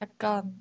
[0.00, 0.54] 약간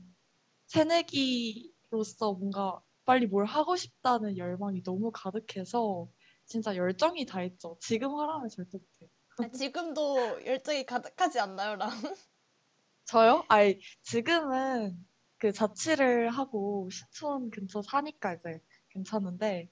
[0.68, 6.10] 새내기로서 뭔가 빨리 뭘 하고 싶다는 열망이 너무 가득해서
[6.46, 7.78] 진짜 열정이 다 했죠.
[7.82, 9.10] 지금 하라면 절대 못해요.
[9.40, 11.90] 아, 지금도 열정이 가득하지 않나요, 랑?
[13.06, 13.46] 저요?
[13.50, 14.98] 아니, 지금은
[15.38, 19.70] 그 자취를 하고 신촌 근처 사니까 이제 괜찮은데,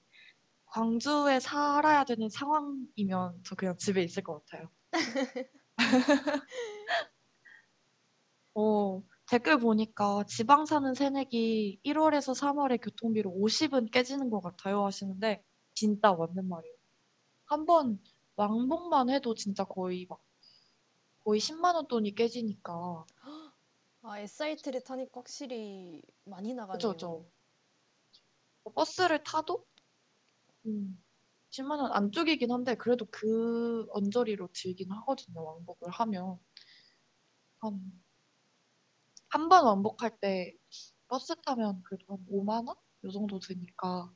[0.66, 4.70] 광주에 살아야 되는 상황이면 저 그냥 집에 있을 것 같아요.
[8.54, 15.42] 어, 댓글 보니까 지방 사는 새내기 1월에서 3월에 교통비로 50은 깨지는 것 같아요 하시는데,
[15.74, 16.74] 진짜 맞는 말이에요.
[17.46, 17.98] 한번
[18.36, 20.20] 왕복만 해도 진짜 거의 막,
[21.24, 23.04] 거의 10만 원 돈이 깨지니까.
[24.02, 26.92] 아, SRT를 타니까 확실히 많이 나가네요.
[26.94, 27.26] 그쵸.
[28.74, 29.64] 버스를 타도
[30.66, 31.02] 음,
[31.50, 35.42] 10만 원 안쪽이긴 한데 그래도 그 언저리로 들긴 하거든요.
[35.44, 36.38] 왕복을 하면
[37.60, 37.72] 한
[39.28, 40.52] 한 번 왕복할 때
[41.06, 42.76] 버스 타면 그래도 한 5만 원?
[43.04, 44.12] 요 정도 드니까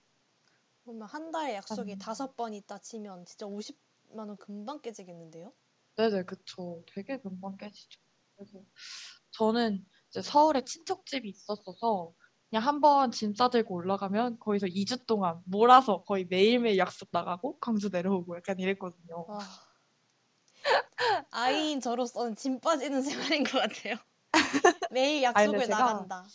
[0.84, 3.78] 그러면 한 달에 약속이 한 다섯 번 있다 치면 진짜 50
[4.14, 5.54] 만 원 금방 깨지겠는데요?
[5.96, 6.82] 네네 그쵸.
[6.94, 8.00] 되게 금방 깨지죠.
[8.36, 8.64] 그래서
[9.32, 12.14] 저는 이제 서울에 친척집이 있었어서
[12.50, 18.36] 그냥 한번 짐 싸들고 올라가면 거기서 2주 동안 몰아서 거의 매일매일 약속 나가고 광주 내려오고
[18.36, 19.28] 약간 이랬거든요.
[19.28, 19.40] 와,
[21.30, 23.96] 아이인 저로서는 짐 빠지는 생활인 것 같아요.
[24.90, 26.32] 매일 약속을 제가 나간다.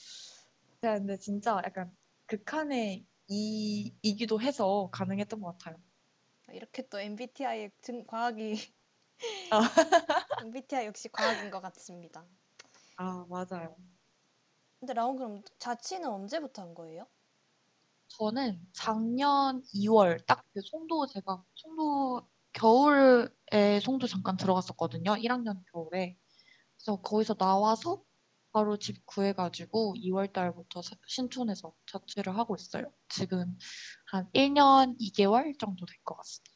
[0.82, 1.96] 제가 근데 진짜 약간
[2.28, 5.82] 극한의 이, 이기도 해서 가능했던 것 같아요.
[6.56, 8.56] 이렇게 또 MBTI의 증, 과학이
[9.52, 9.62] 아,
[10.40, 12.28] MBTI 역시 과학인 것 같습니다.
[12.98, 13.78] 아, 맞아요.
[14.80, 17.08] 근데 라온 그럼 자취는 언제부터 한 거예요?
[18.08, 25.18] 저는 작년 2월 딱 그 송도 제가 송도 겨울에 송도 잠깐 들어갔었거든요.
[25.18, 26.18] 1학년 겨울에.
[26.78, 28.04] 그래서 거기서 나와서
[28.56, 32.92] 바로 집 구해가지고 2월 달부터 사- 신촌에서 자취를 하고 있어요.
[33.10, 33.58] 지금
[34.12, 36.56] 한 1년 2개월 정도 될 것 같습니다.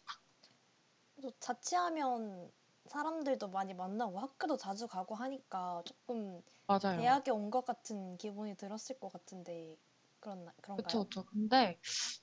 [1.22, 2.52] 또 자취하면
[2.88, 6.98] 사람들도 많이 만나고 학교도 자주 가고 하니까 조금 맞아요.
[6.98, 9.78] 대학에 온 것 같은 기분이 들었을 것 같은데
[10.20, 11.06] 그런 그런가요?
[11.06, 11.26] 그쵸.
[11.26, 11.80] 근데,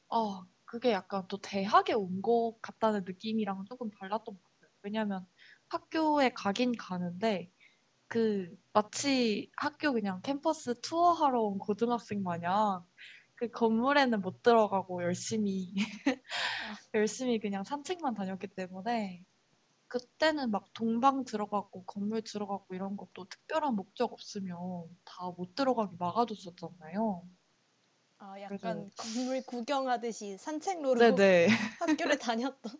[0.08, 4.70] 어, 그게 약간 또 대학에 온 것 같다는 느낌이랑 조금 달랐던 것 같아요.
[4.82, 5.26] 왜냐면
[5.68, 7.52] 학교에 가긴 가는데,
[8.08, 12.84] 그, 마치 학교 그냥 캠퍼스 투어하러 온 고등학생 마냥
[13.34, 15.74] 그 건물에는 못 들어가고 열심히,
[16.58, 19.24] 아, 열심히 그냥 산책만 다녔기 때문에,
[19.88, 24.58] 그때는 막 동방 들어가고 건물 들어가고 이런 것도 특별한 목적 없으면
[25.04, 27.28] 다 못 들어가게 막아뒀었잖아요.
[28.18, 31.48] 아, 그래서, 약간 건물 구경하듯이 산책로로 네네.
[31.78, 32.72] 학교를 다녔던.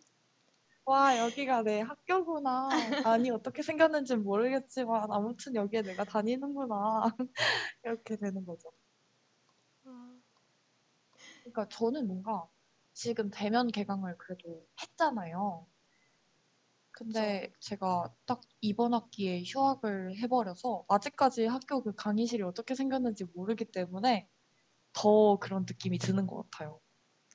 [0.87, 2.97] 와, 여기가 내 학교구나.
[3.03, 7.01] 아니, 어떻게 생겼는지 모르겠지만, 아무튼 여기에 내가 다니는구나.
[7.83, 8.71] 이렇게 되는 거죠.
[9.85, 9.91] 아,
[11.43, 12.47] 그러니까 저는 뭔가
[12.93, 15.67] 지금 대면 개강을 그래도 했잖아요.
[16.91, 17.31] 그쵸.
[17.31, 24.27] 근데 제가 딱 이번 학기에 휴학을 해버려서 아직까지 학교 그 강의실이 어떻게 생겼는지 모르기 때문에
[24.93, 26.81] 더 그런 느낌이 드는 것 같아요.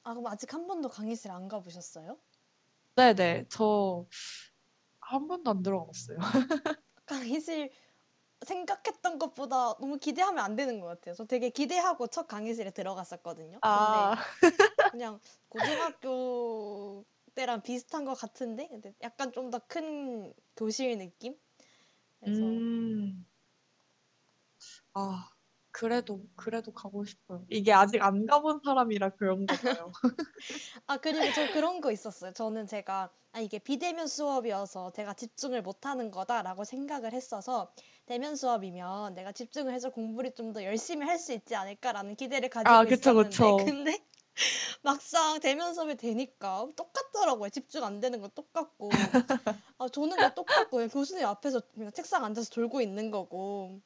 [0.04, 2.20] 아, 그럼 아직 한 번도 강의실 안 가보셨어요?
[2.96, 4.06] 네네, 저
[5.00, 6.18] 한 번도 안 들어갔어요.
[7.06, 7.70] 강의실
[8.46, 11.14] 생각했던 것보다 너무 기대하면 안 되는 것 같아요.
[11.14, 13.62] 저 되게 기대하고 첫 강의실에 들어갔었거든요.
[13.62, 14.16] 아,
[14.90, 21.36] 그냥 고등학교 때랑 비슷한 것 같은데 근데 약간 좀 더 큰 교실 느낌?
[22.20, 23.24] 그래서 음.
[24.94, 25.31] 아,
[25.72, 27.44] 그래도, 그래도 가고 싶어요.
[27.50, 29.92] 이게 아직 안 가본 사람이라 그런가 봐요.
[30.86, 32.32] 아 그리고 저 그런 거 있었어요.
[32.32, 37.72] 저는 제가 아 이게 비대면 수업이어서 제가 집중을 못 하는 거다라고 생각을 했어서
[38.06, 42.84] 대면 수업이면 내가 집중을 해서 공부를 좀 더 열심히 할 수 있지 않을까라는 기대를 아,
[42.84, 43.56] 가지고 그쵸, 있었는데 그쵸.
[43.64, 43.98] 근데
[44.82, 47.50] 막상 대면 수업이 되니까 똑같더라고요.
[47.50, 48.90] 집중 안 되는 건 똑같고
[49.78, 53.80] 아 조는 거 똑같고 교수님 앞에서 그냥 책상 앉아서 졸고 있는 거고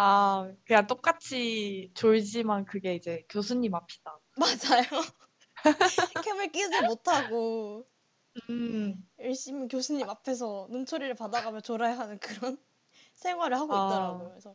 [0.00, 4.20] 아, 그냥 똑같이 졸지만 그게 이제 교수님 앞이다.
[4.36, 4.84] 맞아요.
[6.22, 7.84] 캠을 끼지 못하고
[8.48, 12.56] 음, 열심히 교수님 앞에서 눈초리를 받아가며 졸아야 하는 그런
[13.14, 14.28] 생활을 하고 있더라고요.
[14.28, 14.54] 아, 그래서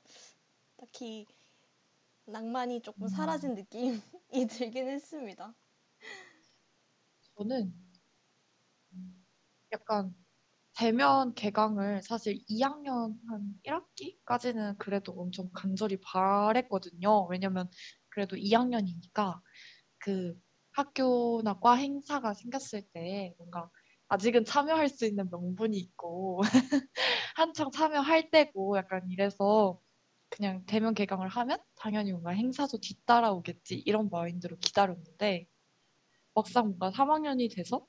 [0.78, 1.26] 딱히
[2.26, 4.02] 낭만이 조금 음, 사라진 느낌이
[4.50, 5.54] 들긴 했습니다.
[7.36, 7.74] 저는
[8.94, 9.26] 음,
[9.72, 10.16] 약간
[10.76, 17.28] 대면 개강을 사실 2학년 한 1학기까지는 그래도 엄청 간절히 바랬거든요.
[17.28, 17.70] 왜냐면
[18.10, 19.42] 그래도 2학년이니까
[20.00, 20.36] 그
[20.74, 23.70] 학교나 과 행사가 생겼을 때 뭔가
[24.10, 26.42] 아직은 참여할 수 있는 명분이 있고
[27.38, 29.80] 한창 참여할 때고 약간 이래서
[30.30, 35.48] 그냥 대면 개강을 하면 당연히 뭔가 행사도 뒤따라오겠지 이런 마인드로 기다렸는데
[36.36, 37.86] 막상 뭔가 3학년이 돼서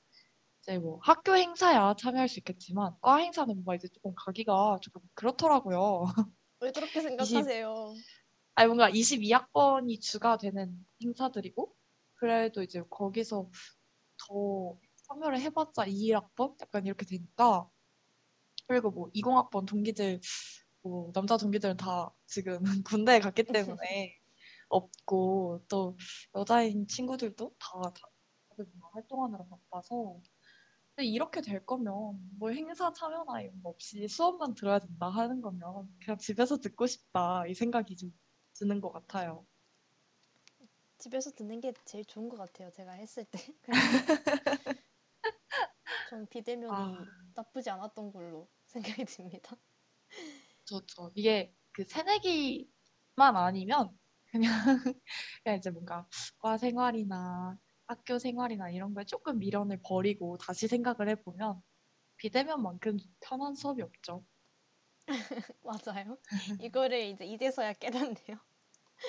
[0.65, 6.05] 이제 뭐 학교 행사야 참여할 수 있겠지만 과 행사는 뭔가 이제 조금 가기가 조금 그렇더라고요.
[6.61, 7.95] 왜 그렇게 생각하세요?
[8.55, 11.77] 아니 뭔가 22학번이 주가 되는 행사들이고
[12.15, 13.51] 그래도 이제 거기서
[14.17, 17.69] 더 참여를 해봤자 21학번 약간 이렇게 되니까
[18.67, 20.21] 그리고 뭐 20학번 동기들
[20.81, 24.19] 뭐 남자 동기들은 다 지금 군대에 갔기 때문에
[24.71, 25.99] 없고 또
[26.35, 28.09] 여자인 친구들도 다, 다
[28.49, 30.21] 다들 뭔가 활동하느라 바빠서
[30.95, 35.89] 근데 이렇게 될 거면 뭐 행사 참여나 이런 거 없이 수업만 들어야 된다 하는 거면
[36.01, 38.13] 그냥 집에서 듣고 싶다 이 생각이 좀
[38.55, 39.45] 드는 것 같아요.
[40.99, 42.71] 집에서 듣는 게 제일 좋은 것 같아요.
[42.71, 43.39] 제가 했을 때.
[46.11, 47.05] 전 비대면이 아.
[47.35, 49.57] 나쁘지 않았던 걸로 생각이 듭니다.
[50.65, 53.99] 저저 이게 그 새내기만 아니면
[54.31, 54.53] 그냥
[55.43, 56.07] 그냥 이제 뭔가
[56.39, 61.63] 과 생활이나 학교 생활이나 이런 거에 조금 미련을 버리고 다시 생각을 해보면
[62.19, 64.27] 비대면만큼 편한 수업이 없죠.
[65.63, 66.19] 맞아요.
[66.59, 68.39] 이거를 이제 이제서야 깨닫네요.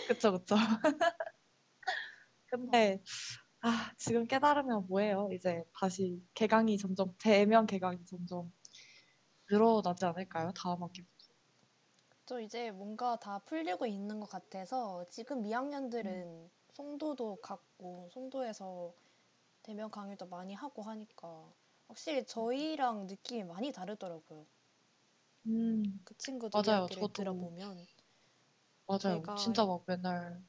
[0.04, 0.56] 그쵸 그쵸.
[2.48, 3.02] 근데
[3.62, 5.30] 아 지금 깨달으면 뭐해요?
[5.34, 8.54] 이제 다시 개강이 점점 대면 개강이 점점
[9.50, 10.52] 늘어나지 않을까요?
[10.56, 11.14] 다음 학기부터.
[12.28, 18.94] 저 이제 뭔가 다 풀리고 있는 것 같아서 지금 2학년들은 송도도 갔고 송도에서
[19.64, 21.54] 대면 강의도 많이 하고 하니까
[21.88, 24.48] 확실히 저희랑 느낌이 많이 다르더라고요.
[25.48, 26.88] 음 그 친구들 맞아요.
[26.90, 27.86] 저도 들어보면
[28.88, 29.28] 맞아요.
[29.28, 30.44] 제가 진짜 막 맨날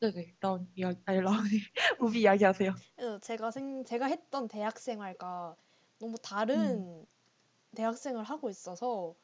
[0.00, 1.50] 네네 라운 이야기 아니 라운이
[2.00, 2.74] 우비 이야기하세요.
[3.22, 5.56] 제가 생 제가 했던 대학 생활과
[6.00, 7.06] 너무 다른
[7.76, 9.14] 대학생을 하고 있어서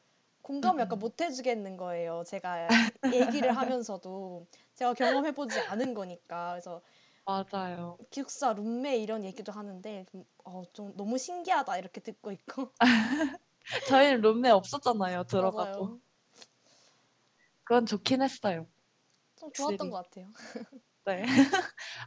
[0.42, 1.00] 공감을 약간 음.
[1.00, 2.24] 못 해주겠는 거예요.
[2.26, 2.68] 제가
[3.14, 6.82] 얘기를 하면서도 제가 경험해 보지 않은 거니까 그래서
[7.24, 7.98] 맞아요.
[8.10, 12.72] 기숙사 룸메 이런 얘기도 하는데 좀, 어, 좀 너무 신기하다 이렇게 듣고 있고
[13.88, 15.24] 저희는 룸메 없었잖아요.
[15.24, 15.84] 들어가도.
[15.84, 16.00] 맞아요.
[17.64, 18.66] 그건 좋긴 했어요.
[19.36, 19.90] 좀 좋았던 확실히.
[19.90, 20.26] 것 같아요.
[21.06, 21.24] 네.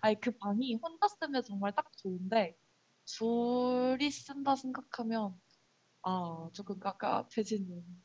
[0.01, 2.57] 아니 그 방이 혼자 쓰면 정말 딱 좋은데
[3.05, 5.39] 둘이 쓴다 생각하면
[6.03, 8.02] 아 조금 깝깝해지는 네,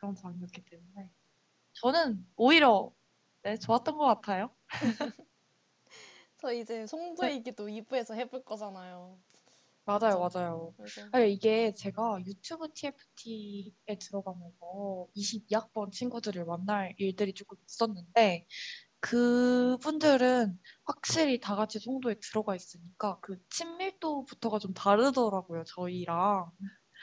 [0.00, 1.10] 그런 방이었기 때문에
[1.74, 2.92] 저는 오히려
[3.42, 4.56] 네 좋았던 것 같아요.
[6.38, 9.18] 저 이제 송도 얘기도 2부에서 해볼 거잖아요.
[9.84, 10.20] 맞아요?
[10.20, 10.74] 맞아요.
[10.76, 18.46] 그래서 아니, 이게 제가 유튜브 TFT에 들어가면서 22학번 친구들을 만날 일들이 조금 있었는데,
[19.00, 26.50] 그분들은 확실히 다 같이 송도에 들어가 있으니까 그 친밀도부터가 좀 다르더라고요, 저희랑.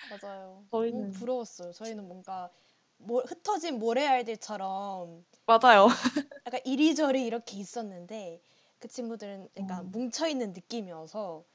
[0.10, 0.66] 맞아요.
[0.72, 1.72] 저희는, 부러웠어요.
[1.74, 2.52] 저희는 뭔가
[2.98, 5.88] 모- 흩어진 모래알들처럼 맞아요.
[6.48, 8.42] 약간 이리저리 이렇게 있었는데
[8.80, 11.46] 그 친구들은 약간 음, 뭉쳐 있는 느낌이어서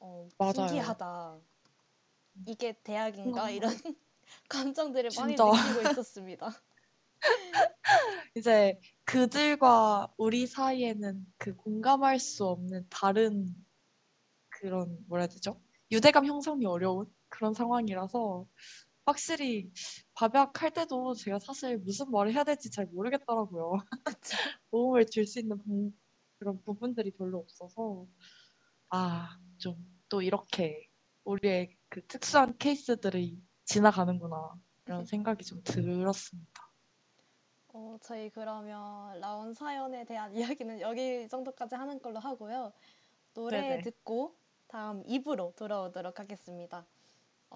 [0.00, 0.54] 어, 맞아요.
[0.54, 1.40] 신기하다.
[2.46, 3.24] 이게 대학인가?
[3.24, 3.70] 뭔가 이런
[4.48, 5.44] 감정들을 많이 진짜.
[5.50, 6.48] 느끼고 있었습니다.
[8.34, 13.46] 이제 그들과 우리 사이에는 그 공감할 수 없는 다른
[14.48, 15.60] 그런 뭐라 해야 되죠?
[15.90, 18.46] 유대감 형성이 어려운 그런 상황이라서
[19.06, 19.70] 확실히
[20.14, 23.74] 밥약 할 때도 제가 사실 무슨 말을 해야 될지 잘 모르겠더라고요.
[24.70, 25.92] 도움을 줄 수 있는 부-
[26.38, 28.06] 그런 부분들이 별로 없어서
[28.90, 29.76] 아, 좀
[30.10, 30.88] 또 이렇게
[31.24, 34.54] 우리의 그 특수한 케이스들이 지나가는구나
[34.86, 36.52] 이런 생각이 좀 들었습니다.
[37.74, 42.72] 어, 저희 그러면 라온 사연에 대한 이야기는 여기 정도까지 하는 걸로 하고요.
[43.34, 43.82] 노래 네네.
[43.82, 44.36] 듣고
[44.68, 46.86] 다음 2부로 돌아오도록 하겠습니다.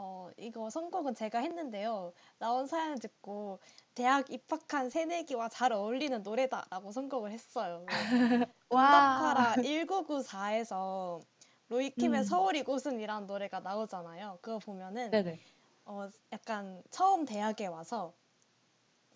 [0.00, 2.12] 어, 이거 선곡은 제가 했는데요.
[2.38, 3.58] 나온 사연을 듣고
[3.96, 7.84] 대학 입학한 새내기와 잘 어울리는 노래다라고 선곡을 했어요.
[7.90, 11.20] 왜 응답하라 1994에서
[11.68, 12.24] 로이킴의 음.
[12.24, 14.38] 서울 이곳은이라는 노래가 나오잖아요.
[14.40, 15.40] 그거 보면은 네네.
[15.86, 18.14] 어, 약간 처음 대학에 와서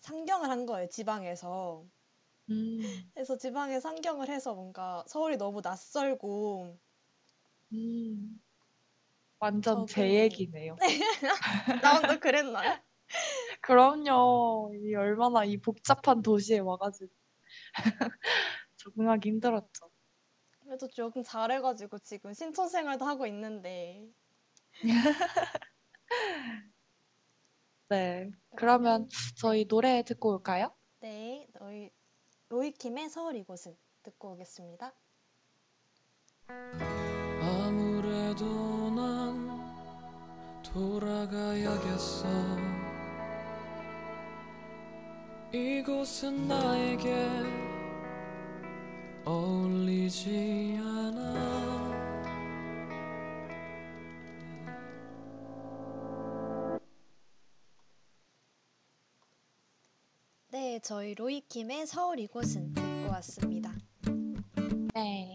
[0.01, 1.85] 상경을 한 거예요, 지방에서.
[2.49, 6.77] 음, 그래서 지방에 상경을 해서 뭔가 서울이 너무 낯설고
[7.71, 8.41] 음.
[9.43, 10.77] 완전 제 적응이- 얘기네요.
[11.83, 12.79] 나온도 그랬나요?
[13.61, 14.71] 그럼요.
[14.73, 17.11] 이 얼마나 이 복잡한 도시에 와가지고
[18.77, 19.91] 적응하기 힘들었죠.
[20.61, 24.07] 그래도 적응 잘해가지고 지금 신촌 생활도 하고 있는데
[27.89, 28.31] 네.
[28.55, 30.73] 그러면 저희 노래 듣고 올까요?
[31.01, 31.91] 네, 너희
[32.47, 34.93] 로이킴의 서울 이곳은 듣고 오겠습니다.
[37.41, 38.72] 아무래도 난
[40.73, 42.27] 돌아가야겠어
[45.51, 47.29] 이곳은 나에게
[49.23, 51.63] 어울리지 않아
[60.51, 63.71] 네, 저희 로이킴의 서울 이곳은 듣고 왔습니다.
[64.95, 65.32] 네.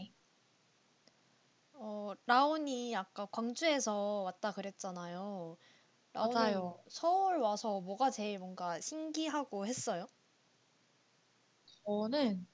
[1.79, 5.57] 어, 라온이 아까 광주에서 왔다 그랬잖아요.
[6.13, 6.85] 라온은 맞아요.
[6.89, 10.07] 서울 와서 뭐가 제일 뭔가 신기하고 했어요?
[11.85, 12.47] 저는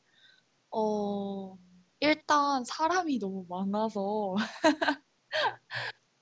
[0.70, 1.58] 어
[2.00, 4.36] 일단 사람이 너무 많아서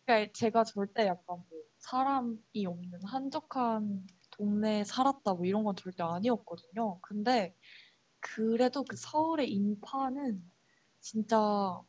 [0.06, 6.98] 그러니까 제가 절대 약간 뭐 사람이 없는 한적한 동네에 살았다 뭐 이런 건 절대 아니었거든요.
[7.02, 7.54] 근데
[8.20, 10.50] 그래도 그 서울의 인파는
[11.00, 11.82] 진짜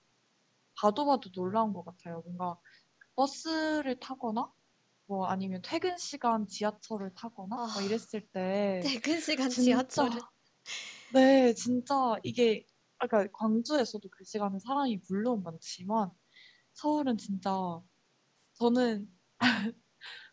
[0.83, 2.21] 봐도 봐도 놀라운 것 같아요.
[2.25, 2.59] 뭔가
[3.15, 4.53] 버스를 타거나
[5.07, 10.21] 뭐 아니면 퇴근 시간 지하철을 타거나 아, 뭐 이랬을 때 퇴근 시간 진짜 지하철은
[11.09, 12.65] 네 진짜 이게
[12.97, 16.11] 아까 광주에서도 그 시간에 사람이 물론 많지만
[16.73, 17.51] 서울은 진짜
[18.53, 19.09] 저는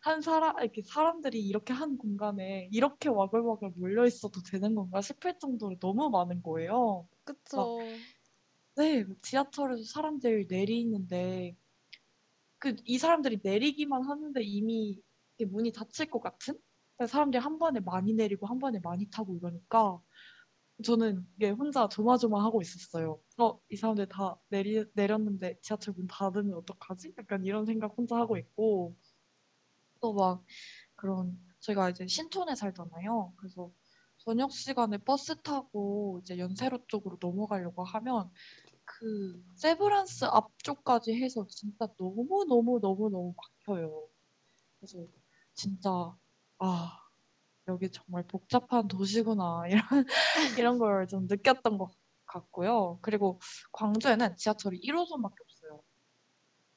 [0.02, 5.78] 한 사람 이렇게 사람들이 이렇게 한 공간에 이렇게 와글와글 몰려 있어도 되는 건가 싶을 정도로
[5.80, 7.08] 너무 많은 거예요.
[7.52, 8.06] 막 그쵸.
[8.80, 11.56] 네, 지하철에서 사람들 내리는데
[12.58, 15.00] 그 이 사람들이 내리기만 하는데 이미
[15.48, 16.58] 문이 닫힐 것 같은?
[17.06, 20.00] 사람들이 한 번에 많이 내리고 한 번에 많이 타고 이러니까
[20.84, 23.20] 저는 이게 혼자 조마조마하고 있었어요.
[23.38, 27.14] 어, 이 사람들 다 내리, 내렸는데 지하철 문 닫으면 어떡하지?
[27.18, 28.96] 약간 이런 생각 혼자 하고 있고
[30.00, 30.44] 또 막
[30.96, 33.34] 그런 저희가 이제 신촌에 살잖아요.
[33.36, 33.70] 그래서
[34.18, 38.30] 저녁 시간에 버스 타고 이제 연세로 쪽으로 넘어가려고 하면
[38.98, 44.08] 그 세브란스 앞쪽까지 해서 진짜 너무 너무 너무 너무 막혀요.
[44.80, 45.06] 그래서
[45.54, 45.90] 진짜
[46.58, 46.98] 아
[47.68, 49.82] 여기 정말 복잡한 도시구나 이런
[50.64, 51.92] 이런 걸 좀 느꼈던 것
[52.26, 52.98] 같고요.
[53.02, 53.40] 그리고
[53.72, 55.82] 광주에는 지하철이 1호선밖에 없어요.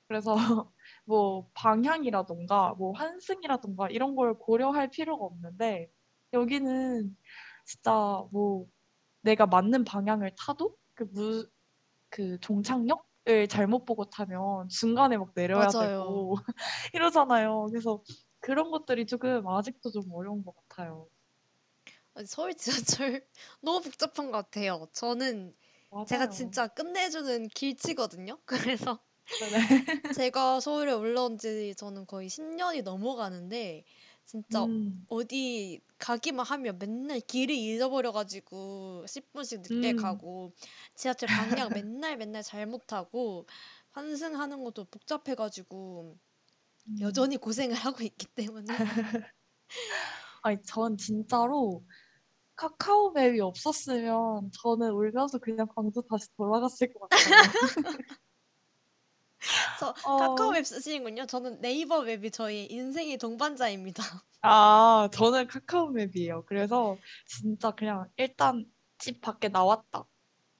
[0.07, 0.35] 그래서
[1.05, 5.89] 뭐 방향이라던가 뭐 환승이라던가 이런 걸 고려할 필요가 없는데
[6.33, 7.15] 여기는
[7.65, 7.91] 진짜
[8.31, 8.67] 뭐
[9.21, 11.47] 내가 맞는 방향을 타도 그 무,
[12.13, 15.73] 그 종착역 을 잘못 보고 타면 중간에 막 내려야 맞아요.
[15.73, 16.35] 되고
[16.93, 17.67] 이러잖아요.
[17.71, 18.03] 그래서
[18.41, 21.07] 그런 것들이 조금 아직도 좀 어려운 것 같아요.
[22.15, 23.27] 아니, 서울 지하철
[23.61, 24.87] 너무 복잡한 것 같아요.
[24.93, 25.55] 저는
[26.05, 26.29] 제가 맞아요.
[26.29, 28.39] 진짜 끝내주는 길치거든요.
[28.45, 28.99] 그래서
[29.39, 29.83] 네네.
[30.11, 33.83] 제가 서울에 올라온 지 저는 거의 10년이 넘어가는데
[34.25, 40.53] 진짜 음, 어디 가기만 하면 맨날 길을 잊어버려가지고 10분씩 늦게 음, 가고
[40.95, 43.45] 지하철 방향 맨날 맨날 잘못 타고
[43.91, 46.17] 환승하는 것도 복잡해가지고
[46.87, 46.97] 음.
[47.01, 48.67] 여전히 고생을 하고 있기 때문에
[50.43, 51.83] 아니, 전 진짜로
[52.55, 57.35] 카카오 맵이 없었으면 저는 울면서 그냥 광주 다시 돌아갔을 것 같아요.
[59.79, 61.25] 저 카카오 어, 맵 쓰시는군요.
[61.25, 64.03] 저는 네이버 맵이 저희 인생의 동반자입니다.
[64.41, 66.45] 아, 저는 카카오 맵이에요.
[66.45, 68.65] 그래서 진짜 그냥 일단
[68.97, 70.05] 집 밖에 나왔다.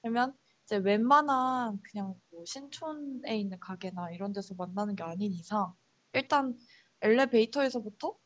[0.02, 5.74] 그러면 이제 웬만한 그냥 뭐 신촌에 있는 가게나 이런 데서 만나는 게 아닌 이상
[6.12, 6.56] 일단
[7.00, 8.16] 엘리베이터에서부터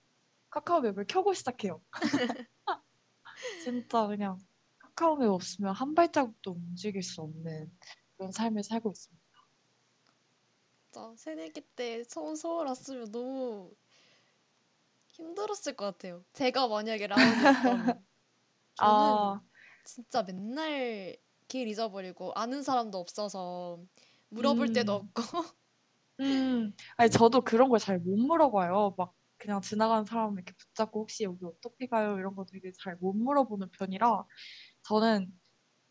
[0.50, 1.80] 카카오 맵을 켜고 시작해요.
[3.64, 4.38] 진짜 그냥
[4.78, 7.70] 카카오 맵 없으면 한 발자국도 움직일 수 없는
[8.16, 9.17] 그런 삶을 살고 있습니다.
[10.90, 13.74] 진짜 새내기 때 처음 서울 왔으면 너무
[15.08, 16.24] 힘들었을 것 같아요.
[16.32, 18.04] 제가 만약에 라온이었다면
[18.74, 19.42] 저는 아,
[19.84, 21.16] 진짜 맨날
[21.48, 23.84] 길 잊어버리고 아는 사람도 없어서
[24.30, 25.22] 물어볼 음, 없고
[26.20, 26.72] 음.
[26.96, 28.94] 아니, 저도 그런 걸 잘 못 물어봐요.
[28.98, 32.18] 막 그냥 지나가는 사람 이렇게 붙잡고 혹시 여기 어떻게 가요?
[32.18, 34.24] 이런 거 되게 잘 못 물어보는 편이라
[34.84, 35.32] 저는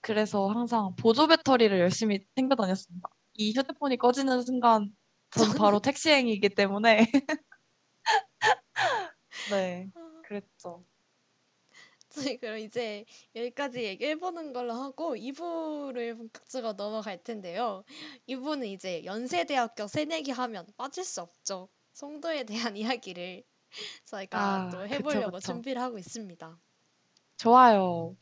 [0.01, 3.09] 그래서 항상 보조 배터리를 열심히 챙겨 다녔습니다.
[3.37, 4.91] 이 휴대폰이 꺼지는 순간
[5.31, 7.05] 전 바로 저는 택시 행위이기 때문에
[9.45, 10.85] 네, 그랬죠.
[12.09, 17.83] 저희 그럼 이제 여기까지 얘기해보는 걸로 하고 2부를 본격적으로 넘어갈 텐데요.
[18.25, 21.69] 2부는 이제 연세대학교 새내기 하면 빠질 수 없죠.
[21.93, 23.43] 송도에 대한 이야기를
[24.05, 25.61] 저희가 아, 또 그쵸, 해보려고 그쵸.
[25.61, 26.61] 준비를 하고 있습니다.
[27.37, 28.15] 좋아요.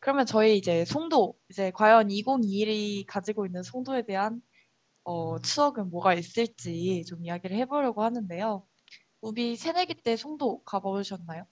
[0.00, 4.40] 그러면 저희 이제 송도, 이제 과연 2021이 가지고 있는 송도에 대한
[5.04, 8.66] 어, 추억은 뭐가 있을지 좀 이야기를 해보려고 하는데요.
[9.22, 11.46] 우비 새내기 때 송도 가보셨나요?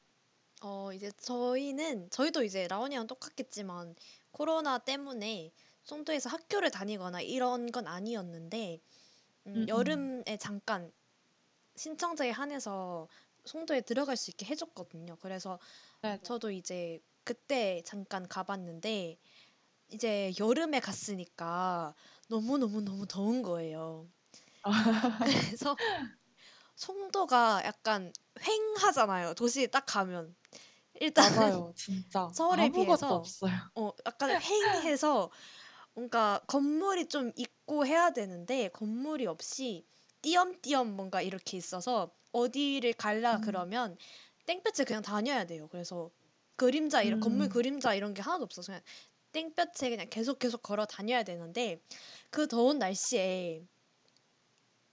[0.62, 3.94] 어, 이제 저희는, 저희도 이제 라온이랑 똑같겠지만
[4.32, 5.53] 코로나 때문에
[5.84, 8.80] 송도에서 학교를 다니거나 이런 건 아니었는데,
[9.55, 10.09] 음, 음, 음.
[10.24, 10.92] 여름에 잠깐
[11.76, 13.09] 신청자에 한해서
[13.46, 15.16] 송도에 들어갈 수 있게 해줬거든요.
[15.22, 15.59] 그래서
[16.03, 16.18] 네네.
[16.24, 19.18] 저도 이제 그때 잠깐 가봤는데,
[19.92, 21.94] 이제 여름에 갔으니까
[22.29, 24.11] 너무너무너무 더운 거예요.
[25.20, 25.79] 그래서
[26.76, 29.35] 송도가 약간 휑하잖아요.
[29.37, 30.37] 도시에 딱 가면.
[30.95, 31.72] 일단 맞아요.
[31.76, 33.55] 진짜 서울에 아무것도 비해서 없어요.
[33.76, 35.31] 어 약간 휑해서
[35.95, 39.87] 뭔가 건물이 좀 있고 해야 되는데 건물이 없이
[40.22, 43.39] 띄엄띄엄 뭔가 이렇게 있어서 어디를 갈라 음.
[43.41, 43.97] 그러면
[44.47, 45.68] 땡볕에 그냥 다녀야 돼요.
[45.70, 46.11] 그래서
[46.57, 47.51] 그림자 이런 건물 음.
[47.51, 48.83] 그림자 이런 게 하나도 없어서 그냥
[49.33, 51.83] 땡볕에 그냥 계속 계속 걸어 다녀야 되는데
[52.31, 53.62] 그 더운 날씨에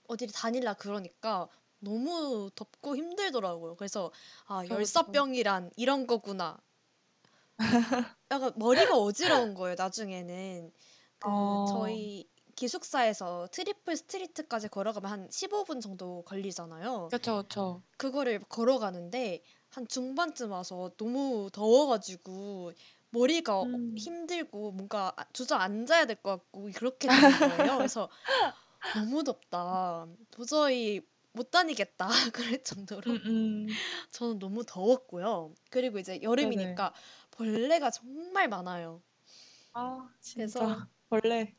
[0.08, 3.76] 어디를 다닐라 그러니까 너무 덥고 힘들더라고요.
[3.76, 4.10] 그래서
[4.46, 4.66] 아 그렇죠.
[4.68, 6.58] 열사병이란 이런 거구나.
[8.30, 9.74] 약간 머리가 어지러운 거예요.
[9.78, 10.72] 나중에는
[11.18, 11.56] 그 어.
[11.64, 17.10] 저희 기숙사에서 트리플 스트리트까지 걸어가면 한 15분 정도 걸리잖아요.
[17.10, 17.82] 그쵸, 그쵸.
[17.98, 22.72] 그거를 걸어가는,데 한 중반쯤 와서 너무 더워가지고
[23.10, 23.94] 머리가 어- 음.
[23.96, 27.76] 힘들고 뭔가 아- 주저앉아야 될 것 같고 그렇게 되는 거예요.
[27.78, 28.08] 그래서
[28.92, 30.06] 너무 덥다.
[30.30, 31.02] 도저히
[31.32, 32.08] 못 다니겠다.
[32.34, 33.82] 그럴 정도로 음, 음.
[34.10, 35.54] 저는 너무 더웠고요.
[35.70, 36.94] 그리고 이제 여름이니까
[37.32, 39.02] 벌레가 정말 많아요.
[39.72, 41.56] 아, 그래서 진짜 벌레.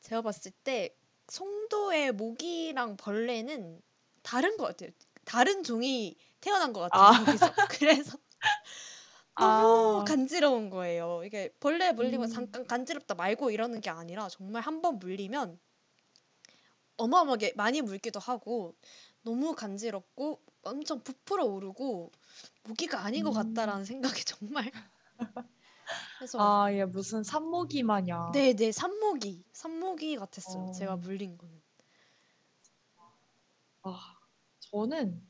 [0.00, 0.96] 제가 봤을 때
[1.28, 3.80] 송도의 모기랑 벌레는
[4.22, 4.90] 다른 것 같아요.
[5.24, 7.04] 다른 종이 태어난 것 같아요.
[7.04, 7.10] 아.
[7.68, 8.18] 그래서
[9.38, 10.04] 너무 아.
[10.04, 11.22] 간지러운 거예요.
[11.24, 12.28] 이게 벌레 물리면 음.
[12.28, 15.58] 잠깐 간지럽다 말고 이러는 게 아니라 정말 한 번 물리면
[16.96, 18.76] 어마어마하게 많이 물기도 하고
[19.22, 22.10] 너무 간지럽고 엄청 부풀어 오르고
[22.64, 23.32] 모기가 아닌 것 음.
[23.32, 24.70] 같다라는 생각이 정말
[26.18, 28.34] 그래서 아, 얘 무슨 산모기 마냥.
[28.34, 30.68] 네 네 산모기 산모기 같았어요.
[30.68, 30.72] 어.
[30.72, 31.60] 제가 물린 거는.
[33.82, 34.14] 아,
[34.60, 35.28] 저는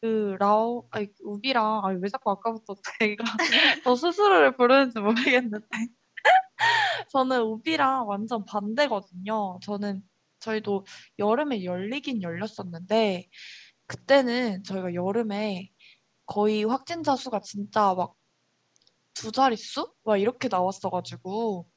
[0.00, 3.24] 그 라오, 아니 우비랑 아니 왜 자꾸 아까부터 제가
[3.84, 5.66] 저 스스로를 부르는지 모르겠는데
[7.10, 9.58] 저는 우비랑 완전 반대거든요.
[9.62, 10.02] 저는
[10.40, 10.86] 저희도
[11.18, 13.28] 여름에 열리긴 열렸었는데
[13.86, 15.70] 그때는 저희가 여름에
[16.26, 18.14] 거의 확진자 수가 진짜 막
[19.14, 19.92] 두 자릿수?
[20.04, 21.68] 막 이렇게 나왔어가지고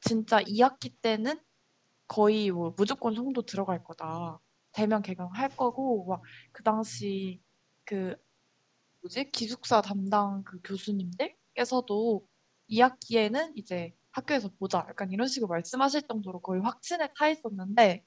[0.00, 1.40] 진짜 2학기 때는
[2.08, 4.40] 거의 뭐 무조건 송도 들어갈 거다.
[4.72, 6.22] 대면 개강할 거고 막
[6.52, 7.40] 그 당시
[7.90, 8.14] 그
[9.02, 9.32] 뭐지?
[9.32, 12.24] 기숙사 담당 그 교수님들께서도
[12.70, 14.86] 2학기에는 이제 학교에서 보자.
[14.88, 18.04] 약간 이런 식으로 말씀하실 정도로 거의 확신에 차 있었는데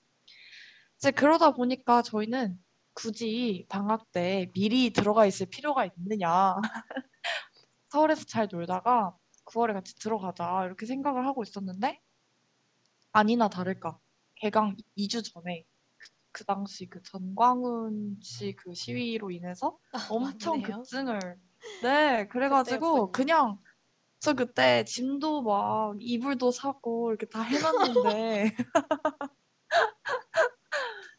[0.97, 2.57] 이제 그러다 보니까 저희는
[2.93, 6.55] 굳이 방학 때 미리 들어가 있을 필요가 있느냐.
[7.89, 10.63] 서울에서 잘 놀다가 9월에 같이 들어가자.
[10.65, 11.99] 이렇게 생각을 하고 있었는데
[13.11, 13.99] 아니나 다를까.
[14.35, 15.65] 개강 2주 전에
[16.33, 20.77] 그, 그 당시 그 전광훈 씨 그 시위로 인해서 아, 엄청 맞네요.
[20.77, 21.19] 급증을
[21.83, 23.11] 네 그래가지고.
[23.11, 23.59] 그냥
[24.19, 28.55] 저 그때 짐도 막 이불도 사고 이렇게 다 해놨는데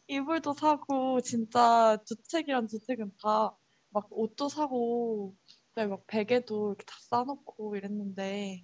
[0.07, 3.55] 이불도 사고 진짜 주책이란 주책은 다
[3.95, 5.37] 막 옷도 사고
[5.69, 8.61] 그다음에 막 베개도 이렇게 다 싸놓고 이랬는데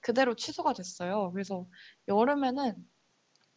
[0.00, 1.30] 그대로 취소가 됐어요.
[1.32, 1.68] 그래서
[2.08, 2.74] 여름에는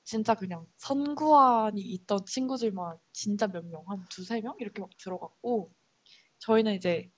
[0.03, 5.71] 진짜 그냥 선구안이 있던 친구들만 진짜 몇 명, 한 두세 명 이렇게 막 들어갔고
[6.39, 7.11] 저희는 이제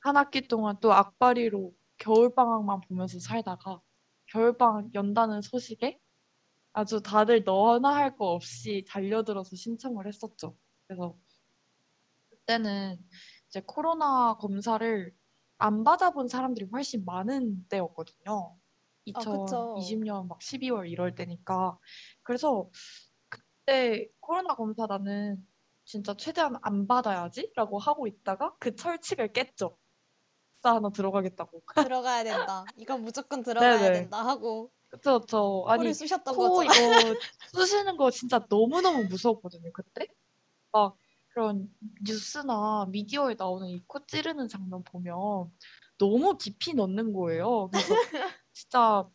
[0.00, 3.82] 한 학기 동안 또 악바리로 겨울방학만 보면서 살다가
[4.28, 6.00] 겨울방학 연다는 소식에
[6.72, 10.56] 아주 다들 너나 할 거 없이 달려들어서 신청을 했었죠.
[10.86, 11.16] 그래서
[12.30, 13.04] 그때는
[13.48, 15.14] 이제 코로나 검사를
[15.58, 18.56] 안 받아본 사람들이 훨씬 많은 때였거든요.
[19.12, 20.00] 아, 그쵸.
[20.04, 21.78] 2020년 막 12월 이럴 때니까.
[22.22, 22.70] 그래서
[23.66, 25.46] 그때 코로나 검사 나는
[25.84, 29.78] 진짜 최대한 안 받아야지라고 하고 있다가 그 철칙을 깼죠.
[30.62, 31.62] 진짜 하나 들어가겠다고.
[31.76, 32.70] 들어가야 된다.
[32.76, 33.90] 이건 무조건 들어가야 네네.
[33.90, 35.94] 된다 하고 그쵸, 저 아니
[36.24, 36.62] 코.
[36.64, 37.16] 이거
[37.54, 40.08] 쑤시는 거 진짜 너무 너무 무서웠거든요, 그때.
[40.72, 40.98] 막
[41.28, 41.68] 그런
[42.06, 45.52] 뉴스나 미디어에 나오는 이 코 찌르는 장면 보면
[45.98, 47.68] 너무 깊이 넣는 거예요.
[47.70, 47.98] 그래서
[48.56, 49.06] 진짜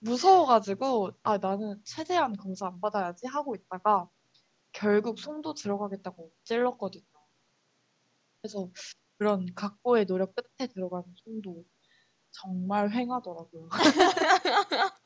[0.00, 4.10] 무서워가지고 아 나는 최대한 검사 안 받아야지 하고 있다가
[4.72, 7.04] 결국 송도 들어가겠다고 찔렀거든요.
[8.42, 8.70] 그래서
[9.18, 11.64] 그런 각고의 노력 끝에 들어가는 송도
[12.30, 13.70] 정말 횡하더라고요.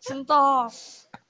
[0.00, 0.68] 진짜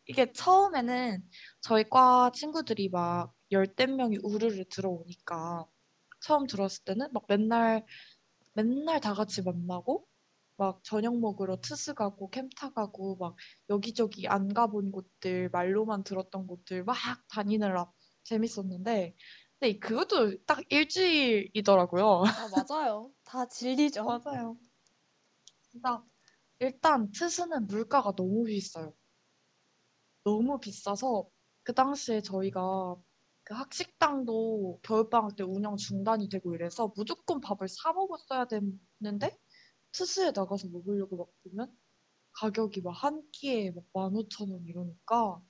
[0.06, 1.26] 이게 처음에는
[1.62, 5.66] 저희 과 친구들이 막 열댓 명이 우르르 들어오니까
[6.20, 7.86] 처음 들어왔을 때는 막 맨날
[8.52, 10.06] 맨날 다 같이 만나고
[10.56, 13.36] 막 저녁 먹으러 트스 가고 캠타 가고 막
[13.68, 16.96] 여기저기 안 가본 곳들 말로만 들었던 곳들 막
[17.28, 17.90] 다니느라
[18.24, 19.14] 재밌었는데
[19.58, 22.24] 근데 그것도 딱 일주일이더라고요.
[22.24, 23.10] 아, 맞아요.
[23.24, 24.04] 다 질리죠.
[24.06, 24.56] 맞아요.
[25.62, 26.02] 진짜
[26.58, 28.94] 일단 트스는 물가가 너무 비싸요.
[30.24, 31.28] 너무 비싸서
[31.62, 32.96] 그 당시에 저희가
[33.44, 39.38] 그 학식당도 겨울방학 때 운영 중단이 되고 이래서 무조건 밥을 사 먹었어야 됐는데
[39.96, 41.72] 트스에 나가서 먹으려고 막 보면
[42.34, 45.40] 가격이 막 한 끼에 막 15,000원 이러니까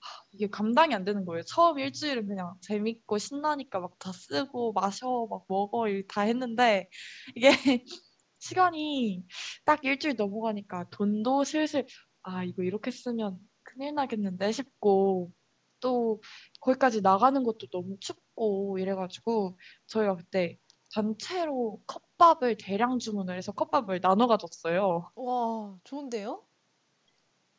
[0.00, 1.42] 하, 이게 감당이 안 되는 거예요.
[1.44, 6.88] 처음 일주일은 그냥 재밌고 신나니까 막 다 쓰고 마셔 막 먹어 이다 했는데
[7.36, 7.50] 이게
[8.40, 9.24] 시간이
[9.64, 11.86] 딱 일주일 넘어가니까 돈도 슬슬
[12.22, 15.32] 아 이거 이렇게 쓰면 큰일 나겠는데 싶고
[15.80, 16.20] 또
[16.60, 20.58] 거기까지 나가는 것도 너무 춥고 이래가지고 저희가 그때
[20.92, 25.10] 단체로 컵밥을 대량 주문을 해서 컵밥을 나눠 가졌어요.
[25.14, 26.46] 와, 좋은데요?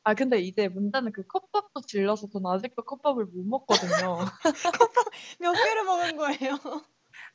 [0.04, 4.18] 아 근데 이제 문제는 그 컵밥도 질려서 전 아직도 컵밥을 못 먹거든요.
[5.40, 6.60] 몇 개를 먹은 거예요?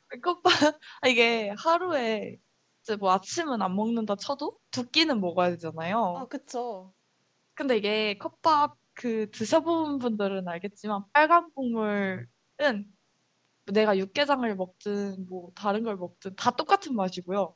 [0.23, 2.37] 컵밥 아, 이게 하루에
[2.83, 6.15] 이제 뭐 아침은 안 먹는다 쳐도 두 끼는 먹어야 되잖아요.
[6.17, 6.93] 아, 그쵸.
[7.55, 12.27] 근데 이게 컵밥 그 드셔본 분들은 알겠지만 빨간 국물은
[13.73, 17.55] 내가 육개장을 먹든 뭐 다른 걸 먹든 다 똑같은 맛이고요.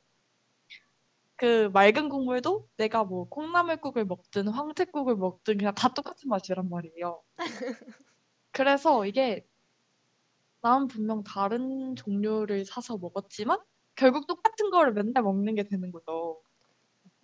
[1.36, 7.22] 그 맑은 국물도 내가 뭐 콩나물국을 먹든 황태국을 먹든 그냥 다 똑같은 맛이란 말이에요.
[8.52, 9.46] 그래서 이게
[10.62, 13.58] 난 분명 다른 종류를 사서 먹었지만
[13.94, 16.42] 결국 똑같은 거를 맨날 먹는 게 되는 거죠.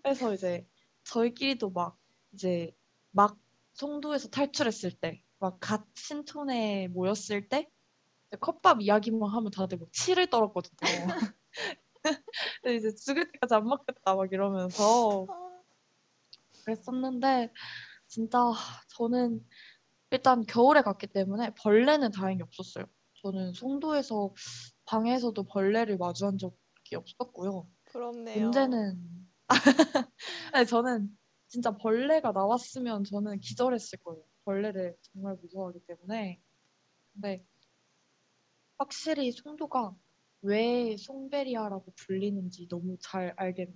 [0.03, 0.67] 그래서 이제
[1.05, 1.99] 저희끼리도 막
[2.33, 2.73] 이제
[3.13, 3.39] 막
[3.75, 7.69] 송도에서 탈출했을 때, 막 갓 신촌에 모였을 때
[8.39, 10.77] 컵밥 이야기만 하면 다들 막 치를 떨었거든요.
[12.67, 15.51] 이제 죽을 때까지 안 먹겠다 막 이러면서 아,
[16.65, 17.53] 그랬었는데
[18.07, 18.39] 진짜
[18.97, 19.45] 저는
[20.11, 22.87] 일단 겨울에 갔기 때문에 벌레는 다행히 없었어요.
[23.23, 24.33] 저는 송도에서
[24.87, 27.69] 방에서도 벌레를 마주한 적이 없었고요.
[27.87, 28.43] 부럽네요.
[28.43, 29.21] 문제는
[30.53, 31.17] 아니, 저는
[31.49, 34.23] 진짜 벌레가 나왔으면 저는 기절했을 거예요.
[34.45, 36.41] 벌레를 정말 무서워하기 때문에.
[37.13, 37.45] 근데
[38.81, 39.95] 확실히 송도가
[40.41, 43.75] 왜 송베리아라고 불리는지 너무 잘 알겠네.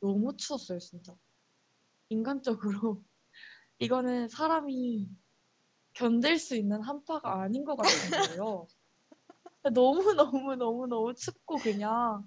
[0.00, 1.14] 너무 추웠어요, 진짜.
[2.08, 3.04] 인간적으로
[3.78, 5.10] 이거는 사람이
[5.92, 8.66] 견딜 수 있는 한파가 아닌 것 같은 거예요.
[9.74, 12.26] 너무 너무 너무 너무 춥고 그냥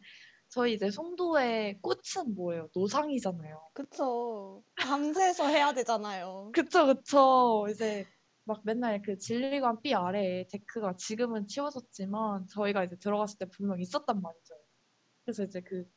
[0.50, 2.70] 저희 이제 송도의 꽃은 뭐예요?
[2.76, 3.72] 노상이잖아요.
[3.74, 4.64] 그쵸.
[4.76, 6.52] 밤새서 해야 되잖아요.
[6.54, 7.66] 그쵸 그쵸.
[7.72, 8.06] 이제
[8.50, 14.20] 막 맨날 그 진리관 B 아래에 데크가 지금은 치워졌지만 저희가 이제 들어갔을 때 분명 있었단
[14.20, 14.56] 말이죠.
[15.24, 15.88] 그래서 이제 그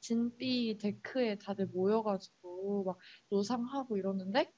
[0.00, 2.98] 진B 데크에 다들 모여가지고 막
[3.28, 4.52] 노상하고 이러는데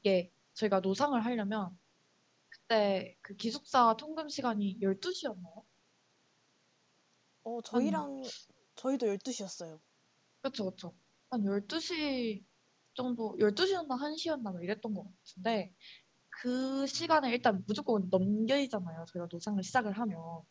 [0.00, 1.78] 이게 저희가 노상을 하려면
[2.50, 5.64] 그때 그 기숙사 통금 시간이 12시였나요?
[7.44, 8.24] 어, 저희랑,
[8.74, 9.80] 저희도 12시였어요.
[10.42, 10.94] 그쵸, 그쵸.
[11.30, 12.44] 한 12시
[12.92, 15.72] 정도, 12시였나 1시였나 뭐 이랬던 것 같은데,
[16.38, 19.06] 그 시간에 일단 무조건 넘겨이잖아요.
[19.08, 20.42] 저희가 노상을 시작을 하면.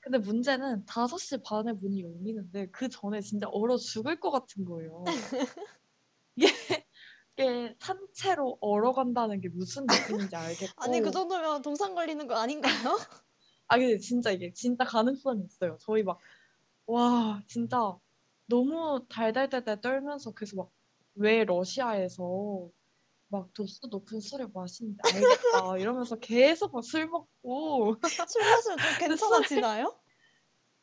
[0.00, 5.04] 근데 문제는 5시 반에 문이 열리는데, 그 전에 진짜 얼어 죽을 것 같은 거예요.
[6.36, 6.48] 이게,
[7.36, 10.82] 이게 산채로 얼어간다는 게 무슨 느낌인지 알겠고.
[10.82, 12.72] 아니, 그 정도면 동상 걸리는 거 아닌가요?
[13.68, 15.76] 아, 근데 진짜 이게 진짜 가능성이 있어요.
[15.78, 16.18] 저희 막,
[16.86, 17.98] 와, 진짜
[18.46, 20.70] 너무 달달달달 떨면서 계속 막,
[21.16, 22.70] 왜 러시아에서
[23.28, 25.76] 막 도수 높은 술을 마시는지 알겠다.
[25.78, 27.96] 이러면서 계속 막 술 먹고.
[28.28, 29.98] 술 마시면 좀 괜찮아지나요?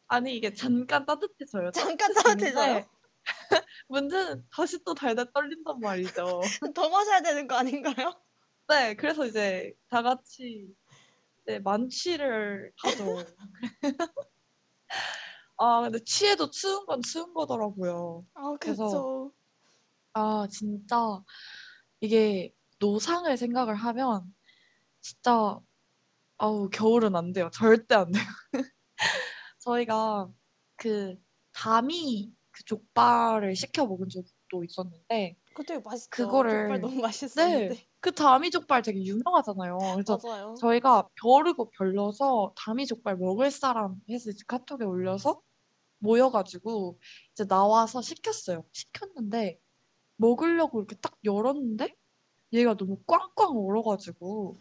[0.08, 1.72] 아니, 이게 잠깐 따뜻해져요.
[1.72, 2.86] 잠깐 따뜻해져요?
[3.88, 6.42] 문제는 다시 또 달달 떨린단 말이죠.
[6.76, 8.14] 더 마셔야 되는 거 아닌가요?
[8.68, 10.68] 네, 그래서 이제 다 같이
[11.42, 13.16] 이제 만취를 하죠.
[15.58, 18.26] 아, 근데 취해도 추운 건 추운 거더라고요.
[18.36, 19.32] 아, 그래서.
[20.14, 20.96] 아, 진짜
[22.06, 24.24] 이게 노상을 생각을 하면
[25.02, 25.60] 진짜
[26.38, 27.50] 아우 겨울은 안 돼요.
[27.52, 28.24] 절대 안 돼요.
[29.60, 30.30] 저희가
[30.76, 31.16] 그
[31.54, 36.10] 담이 그 족발을 시켜 먹은 적도 있었는데 그때 맛있죠.
[36.28, 37.88] 그거를- 족발 너무 네, 맛있었는데.
[38.02, 39.80] 그 담이 족발 되게 유명하잖아요.
[39.96, 40.54] 그래서 맞아요.
[40.60, 45.42] 저희가 벼르고 별러서 담이 족발 먹을 사람 해서 카톡에 올려서
[46.00, 47.00] 모여가지고
[47.32, 48.64] 이제 나와서 시켰어요.
[48.74, 49.60] 시켰는데
[50.18, 51.96] 먹으려고 이렇게 딱 열었는데
[52.54, 54.56] 얘가 너무 꽝꽝 얼어가지고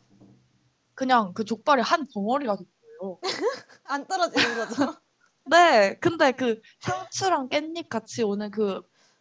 [0.94, 2.66] 그냥 그 족발이 한 덩어리가 된
[3.00, 3.18] 거예요.
[3.84, 4.74] 안 떨어지는 거죠.
[5.50, 8.80] 네, 근데 그 상추랑 깻잎 같이 오는 그,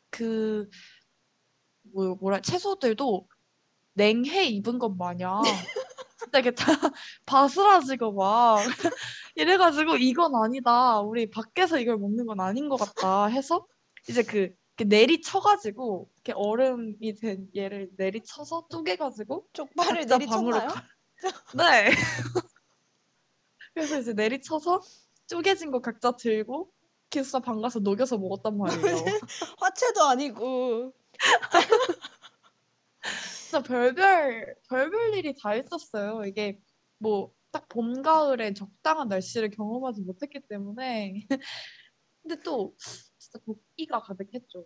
[0.10, 0.70] 그,
[1.94, 3.28] 뭐, 뭐라, 채소들도
[3.94, 5.42] 냉해 입은 것 마냥
[6.18, 6.66] 진짜 이게 다
[7.26, 8.60] 바스라지고 막
[9.36, 11.02] 이래가지고 이건 아니다.
[11.02, 13.68] 우리 밖에서 이걸 먹는 건 아닌 것 같다 해서
[14.10, 20.68] 이제 그 내리쳐가지고 이렇게 얼음이 된 얘를 내리쳐서 쪼개가지고 족발을 내리쳤나요?
[20.70, 20.84] 가-
[21.58, 21.92] 네.
[23.74, 24.82] 그래서 이제 내리쳐서
[25.28, 26.72] 쪼개진 거 각자 들고
[27.10, 28.74] 기숙사 방 가서 녹여서 먹었단 말이에요.
[29.60, 30.94] 화채도 아니고.
[33.40, 36.24] 진짜 별별 별별 일이 다 있었어요.
[36.26, 36.60] 이게
[37.00, 41.28] 뭐 딱 봄 가을에 적당한 날씨를 경험하지 못했기 때문에
[42.24, 42.76] 근데 또
[43.34, 44.66] 진짜 도끼가 가득했죠.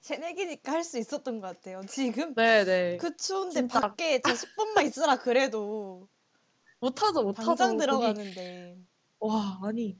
[0.00, 1.80] 새내기니까 할 수 있었던 것 같아요.
[1.88, 2.98] 지금 네네.
[2.98, 3.80] 그 추운데 진짜.
[3.80, 6.08] 밖에 저 10분만 있으라 그래도
[6.80, 7.46] 못하죠 못하죠.
[7.56, 8.78] 당장 거기 들어가는데.
[9.18, 9.98] 와 아니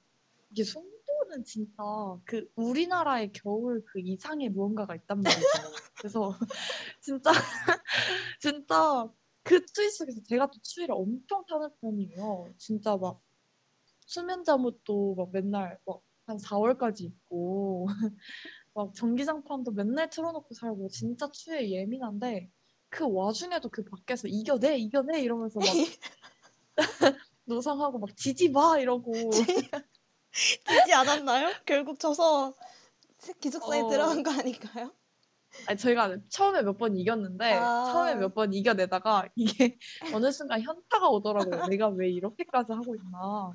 [0.51, 1.83] 이게 송도는 진짜
[2.25, 5.41] 그 우리나라의 겨울 그 이상의 무언가가 있단 말이죠.
[5.99, 6.39] 그래서
[7.01, 7.31] 진짜
[8.41, 9.11] 진짜
[9.43, 12.55] 그 추위 속에서 제가 또 추위를 엄청 타는 편이에요.
[12.59, 13.21] 진짜 막
[14.07, 17.87] 수면 잠옷도 막 맨날 막 한 4월까지 입고
[18.75, 22.51] 막 전기장판도 맨날 틀어놓고 살고 진짜 추위에 예민한데
[22.89, 25.69] 그 와중에도 그 밖에서 이겨내 이겨내 이러면서 막
[27.45, 29.13] 노상하고 막 지지 마 이러고
[30.33, 31.53] 지지 않았나요?
[31.65, 32.55] 결국 져서
[33.41, 33.89] 기숙사에 어.
[33.89, 34.93] 들어간 거 아닐까요?
[35.67, 37.85] 아니 저희가 처음에 몇 번 이겼는데 아.
[37.93, 39.79] 처음에 몇 번 이겨내다가 이게
[40.13, 41.67] 어느 순간 현타가 오더라고요.
[41.69, 43.53] 내가 왜 이렇게까지 하고 있나.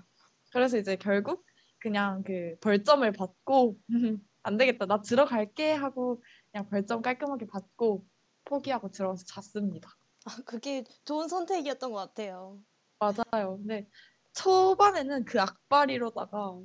[0.51, 1.45] 그래서 이제 결국
[1.81, 3.77] 그냥 그 벌점을 받고
[4.43, 8.05] 안 되겠다 나 들어갈게 하고 그냥 벌점 깔끔하게 받고
[8.45, 9.89] 포기하고 들어가서 잤습니다.
[10.25, 12.63] 아, 그게 좋은 선택이었던 것 같아요.
[12.99, 13.57] 맞아요.
[13.57, 13.89] 근데
[14.33, 16.59] 초반에는 그 악바리로다가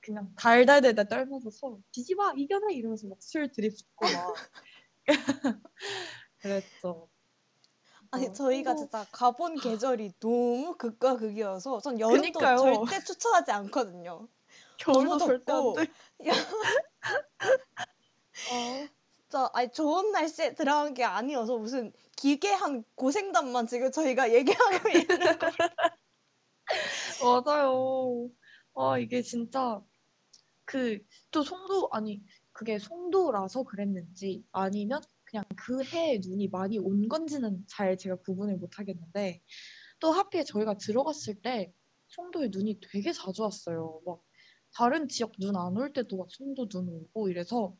[0.00, 4.34] 그냥 달달달달 떨면서 서로 뒤집어 이겨내 이러면서 막 술 들이붓고 막
[6.42, 7.08] 그랬죠.
[8.10, 12.56] 아니 어, 저희가 진짜 가본 계절이 너무 극과 극이어서 전 여름도 그니까요.
[12.56, 14.28] 절대 추천하지 않거든요.
[14.78, 15.74] 겨울도 너무 절대 안 덥고.
[15.74, 15.82] 돼.
[16.28, 16.32] 야.
[18.50, 18.88] 어,
[19.20, 25.50] 진짜 아니 좋은 날씨에 들어간 게 아니어서 무슨 기괴한 고생담만 지금 저희가 얘기하고 있는 거.
[27.44, 28.30] 맞아요.
[28.74, 29.82] 아 이게 진짜
[30.64, 30.98] 그
[31.30, 32.22] 또 송도 아니
[32.52, 38.78] 그게 송도라서 그랬는지 아니면 그냥 그 해에 눈이 많이 온 건지는 잘 제가 구분을 못
[38.78, 39.42] 하겠는데
[40.00, 41.72] 또 하필 저희가 들어갔을 때
[42.08, 44.00] 송도에 눈이 되게 자주 왔어요.
[44.06, 44.20] 막
[44.74, 47.74] 다른 지역 눈 안 올 때도 막 송도 눈 오고 이래서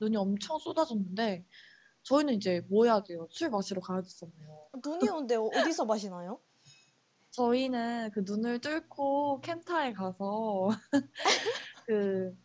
[0.00, 1.44] 눈이 엄청 쏟아졌는데
[2.04, 3.26] 저희는 이제 뭐 해야 돼요?
[3.30, 4.68] 술 마시러 가야 됐잖아요.
[4.84, 6.40] 눈이 어- 어디서 마시나요?
[7.30, 10.68] 저희는 그 눈을 뚫고 켄타에 가서
[11.86, 12.36] 그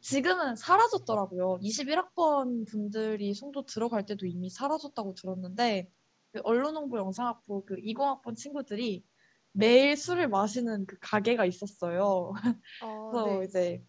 [0.00, 1.58] 지금은 사라졌더라고요.
[1.60, 5.90] 21학번 분들이 송도 들어갈 때도 이미 사라졌다고 들었는데
[6.32, 9.04] 그 언론홍보 영상학부 그 20학번 친구들이
[9.52, 12.32] 매일 술을 마시는 그 가게가 있었어요.
[12.82, 13.44] 어, 그래서 네.
[13.46, 13.84] 이제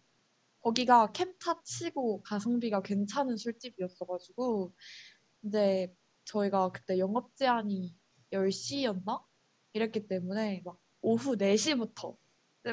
[0.62, 4.74] 거기가 캠타 치고 가성비가 괜찮은 술집이었어가지고
[5.44, 5.94] 이제
[6.26, 7.94] 저희가 그때 영업 제한이
[8.32, 9.24] 10시였나?
[9.74, 12.16] 이랬기 때문에 막 오후 4시부터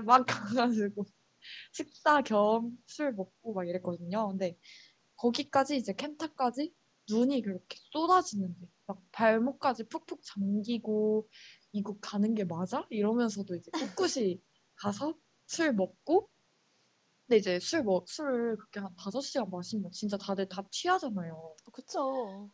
[0.05, 1.05] 막 가가지고
[1.73, 4.29] 식사 겸 술 먹고 막 이랬거든요.
[4.29, 4.57] 근데
[5.17, 6.73] 거기까지 이제 캠타까지
[7.09, 11.29] 눈이 그렇게 쏟아지는데 막 발목까지 푹푹 잠기고
[11.71, 12.85] 이국 가는 게 맞아?
[12.89, 14.41] 이러면서도 이제 꿋꿋이
[14.75, 15.15] 가서
[15.47, 16.29] 술 먹고
[17.27, 21.55] 근데 이제 술 먹, 술을 그렇게 한 5시간 마시면 진짜 다들 다 취하잖아요.
[21.73, 22.49] 그쵸.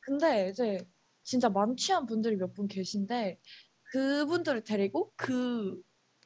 [0.00, 0.78] 근데 이제
[1.22, 3.40] 진짜 만취한 분들이 몇 분 계신데
[3.92, 5.80] 그분들을 데리고 그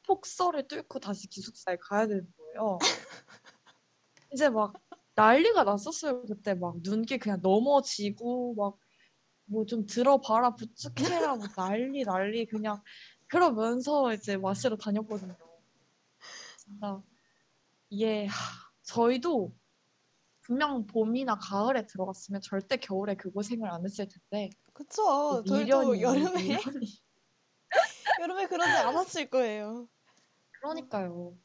[0.07, 2.77] 폭설을 뚫고 다시 기숙사에 가야 되는 거예요.
[4.33, 4.73] 이제 막
[5.15, 6.23] 난리가 났었어요.
[6.25, 8.77] 그때 막 눈길 그냥 넘어지고 막
[9.49, 12.81] 뭐 좀 들어봐라 부축해라 뭐 난리 난리 그냥
[13.27, 15.35] 그러면서 이제 마시러 다녔거든요.
[16.57, 17.01] 진짜
[18.27, 19.53] 하, 저희도
[20.41, 25.43] 분명 봄이나 가을에 들어갔으면 절대 겨울에 그 고생을 안 했을 텐데 그쵸.
[25.47, 26.57] 저희도 미련이 여름에
[28.21, 29.87] 여름에 그러지 않았을 거예요.
[30.51, 31.37] 그러니까요.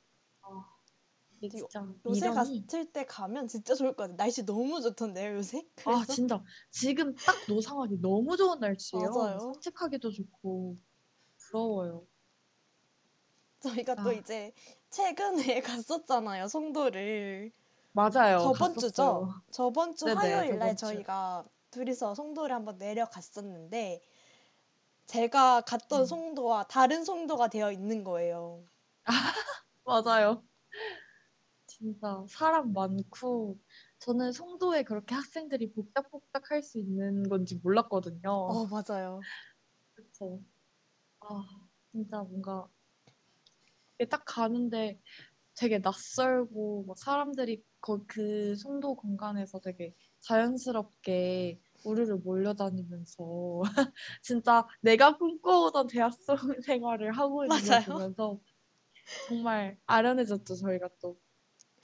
[1.45, 4.16] 아, 이게 진짜 요새 미련이 갔을 때 가면 진짜 좋을 것 같아요.
[4.16, 5.66] 날씨 너무 좋던데요, 요새?
[5.84, 9.11] 아 그래서 진짜 지금 딱 노상하기 너무 좋은 날씨예요.
[9.12, 9.38] 맞아요.
[9.38, 10.78] 산책하기도 좋고
[11.38, 12.09] 부러워요.
[13.61, 14.12] 저희가 또 아.
[14.12, 14.53] 이제
[14.90, 17.53] 최근에 갔었잖아요, 송도를.
[17.92, 18.51] 맞아요.
[18.53, 19.22] 저번 주죠?
[19.22, 19.42] 갔었어요.
[19.53, 20.76] 저번 주 네네, 화요일 날.
[20.76, 24.03] 저희가 둘이서 송도를 한번 내려갔었는데
[25.07, 26.07] 제가 갔던 음.
[26.07, 28.66] 송도와 다른 송도가 되어 있는 거예요.
[29.84, 30.45] 맞아요.
[31.85, 33.59] 진짜 사람 많고
[33.99, 38.30] 저는 송도에 그렇게 학생들이 복작복작 할수 있는 건지 몰랐거든요.
[38.30, 39.20] 어, 맞아요.
[39.95, 40.41] 그쵸.
[41.20, 41.45] 아,
[41.93, 42.66] 진짜 뭔가
[44.09, 44.99] 딱 가는데
[45.55, 53.61] 되게 낯설고 막 사람들이 거, 그 송도 공간에서 되게 자연스럽게 우르르 몰려다니면서
[54.22, 57.61] 진짜 내가 꿈꿔오던 대학생 생활을 하고 있는.
[57.62, 58.41] 걸 보면서
[59.28, 61.18] 정말 아련해졌죠 저희가 또.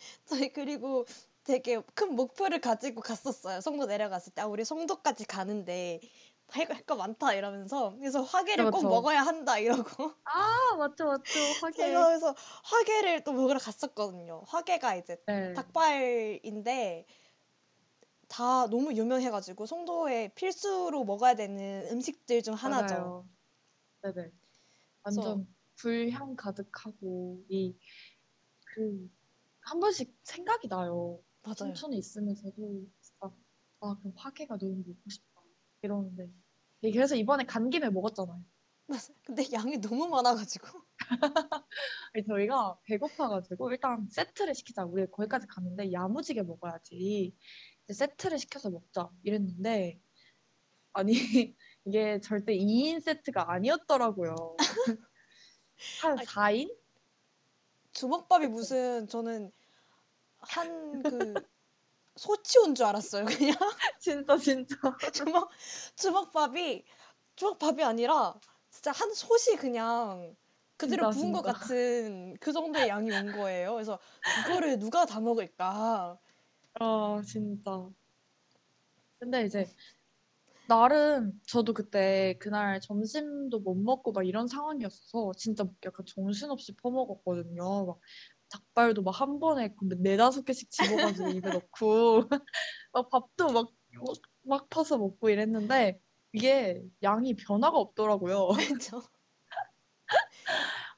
[0.26, 1.04] 저희 그리고
[1.44, 3.60] 되게 큰 목표를 가지고 갔었어요.
[3.60, 6.00] 송도 내려갔을 때 아, 우리 송도까지 가는데
[6.48, 8.88] 할거 많다 이러면서 그래서 화계를 꼭 그렇죠.
[8.88, 11.80] 먹어야 한다 이러고 아 맞죠 맞죠 하게.
[11.80, 12.34] 제가 그래서
[12.64, 14.42] 화계를 또 먹으러 갔었거든요.
[14.46, 15.54] 화계가 이제 네.
[15.54, 17.06] 닭발인데
[18.28, 23.12] 다 너무 유명해가지고 송도에 필수로 먹어야 되는 음식들 중 하나죠.
[23.12, 23.28] 맞아요.
[24.02, 24.32] 네네.
[25.04, 27.76] 완전 불향 가득하고 이
[28.74, 29.10] 그
[29.62, 31.20] 한 번씩 생각이 나요.
[31.42, 31.54] 맞아요.
[31.54, 33.34] 청춘에 있으면서도 진짜
[33.80, 35.40] 아 그럼 화개가 너무 먹고 싶다
[35.82, 36.30] 이러는데
[36.82, 38.42] 예, 그래서 이번에 간 김에 먹었잖아요.
[38.86, 39.14] 맞아요.
[39.24, 40.66] 근데 양이 너무 많아가지고
[42.28, 44.84] 저희가 배고파가지고 일단 세트를 시키자.
[44.84, 47.34] 우리 거기까지 갔는데 야무지게 먹어야지.
[47.92, 50.00] 세트를 시켜서 먹자 이랬는데
[50.92, 51.12] 아니
[51.84, 54.56] 이게 절대 2인 세트가 아니었더라고요.
[56.02, 56.79] 한 아니, 4인?
[57.92, 59.52] 주먹밥이 무슨 저는
[60.40, 61.46] 한 그
[62.16, 63.24] 소치 온 줄 알았어요.
[63.26, 63.56] 그냥
[64.00, 64.76] 진짜 진짜.
[65.14, 65.50] 주먹
[65.96, 66.84] 주먹밥이
[67.36, 70.36] 주먹밥이 아니라 진짜 한 솥이 그냥
[70.76, 71.42] 그대로 부은 것.
[71.42, 73.74] 같은 그 정도의 양이 온 거예요.
[73.74, 73.98] 그래서
[74.32, 76.18] 그거를 누가 다 먹을까?
[76.80, 77.90] 아 진짜.
[79.18, 79.66] 근데 이제
[80.70, 87.86] 나름 저도 그때 그날 점심도 못 먹고 막 이런 상황이었어서 진짜 약간 정신없이 퍼먹었거든요.
[87.86, 87.98] 막
[88.50, 92.28] 닭발도 막 한 번에 그 네다섯 개씩 집어가지고 입에 넣고
[92.92, 93.70] 막 밥도 막,
[94.44, 96.00] 막 퍼서 먹고 이랬는데
[96.32, 98.48] 이게 양이 변화가 없더라고요.
[98.78, 99.02] 그렇죠.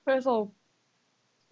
[0.05, 0.53] 그래서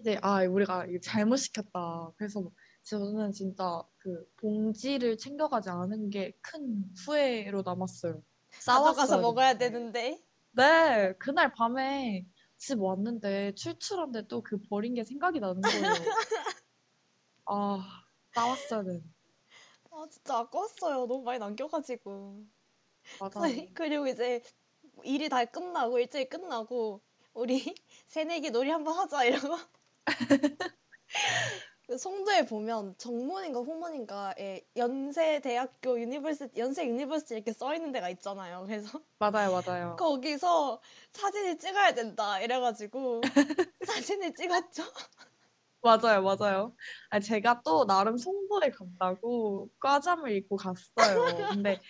[0.01, 2.13] 이제 아 우리가 잘못 시켰다.
[2.17, 2.51] 그래서
[2.85, 8.23] 저는 진짜 그 봉지를 챙겨가지 않은 게 큰 후회로 남았어요.
[8.51, 10.19] 싸웠어야 먹어야 되는데.
[10.53, 12.27] 네, 그날 밤에
[12.57, 15.83] 집 왔는데 출출한데 또 그 버린 게 생각이 나는 거예요.
[17.47, 18.05] 아,
[18.85, 19.03] 돼.
[19.91, 21.07] 아 진짜 아까웠어요.
[21.07, 22.45] 너무 많이 남겨가지고.
[23.19, 23.41] 맞아.
[23.41, 24.43] 저희 그리고 이제
[25.05, 27.03] 일이 다 끝나고 일찍 끝나고
[27.35, 27.59] 우리
[28.07, 29.57] 새내기 놀이 한번 하자 이러고
[30.05, 30.57] 그
[31.99, 38.65] 송도에 보면 정문인가 후문인가에 연세대학교 University 연세 University 이렇게 써 있는 데가 있잖아요.
[38.67, 38.89] 그래서
[39.19, 39.97] 맞아요, 맞아요.
[39.97, 40.81] 거기서
[41.13, 43.21] 사진을 찍어야 된다 이래가지고
[43.87, 44.85] 사진을 찍었죠.
[45.83, 46.75] 맞아요, 맞아요.
[47.09, 51.49] 아, 제가 또 나름 송도에 간다고 과잠을 입고 갔어요.
[51.49, 51.81] 근데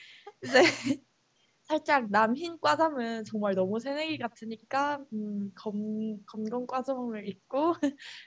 [0.42, 0.62] 이제
[1.71, 7.75] 살짝 남흰 과잠은 정말 너무 새내기 같으니까 음, 검, 검정 과잠을 입고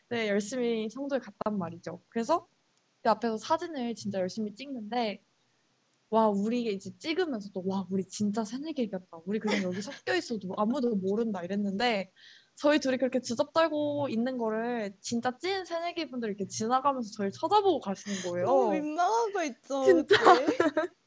[0.09, 2.01] 네, 열심히 송도에 갔단 말이죠.
[2.07, 2.47] 그래서
[3.01, 5.21] 그 앞에서 사진을 진짜 열심히 찍는데
[6.09, 9.05] 와, 우리 이제 찍으면서도 와, 우리 진짜 새내기겠다.
[9.25, 12.11] 우리 그냥 여기 섞여 있어도 아무도 모른다 이랬는데
[12.55, 17.81] 저희 둘이 그렇게 주접 떨고 있는 거를 진짜 찐 새내기 분들 이렇게 지나가면서 저를 쳐다보고
[17.81, 18.45] 가시는 거예요.
[18.45, 19.83] 너무 민망한 거 있죠.
[19.83, 20.15] 진짜.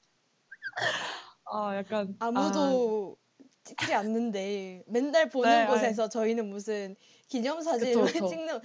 [1.46, 3.16] 아, 약간 아무도
[3.64, 6.96] 찍지 않는데 맨날 보는 네, 곳에서 저희는 무슨
[7.28, 8.12] 기념사진을.
[8.12, 8.60] 찍는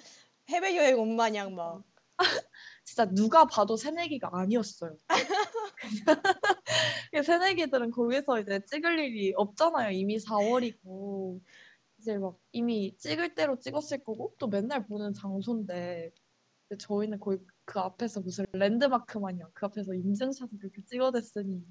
[0.50, 1.84] 해외 여행 온 마냥 막
[2.84, 4.98] 진짜 누가 봐도 새내기가 아니었어요.
[7.12, 9.92] 그냥 새내기들은 거기서 이제 찍을 일이 없잖아요.
[9.92, 11.42] 이미 4월이고
[12.00, 16.12] 이제 막 이미 찍을 대로 찍었을 거고 또 맨날 보는 장소인데
[16.80, 21.62] 저희는 거의 그 앞에서 무슨 랜드마크 마냥 그 앞에서 인증샷을 그렇게 찍어댔으니 네,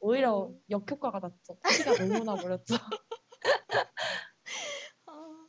[0.00, 0.62] 오히려 음.
[0.70, 1.58] 역효과가 났죠.
[1.62, 2.74] 티가 너무 나버렸죠.
[5.06, 5.48] 아,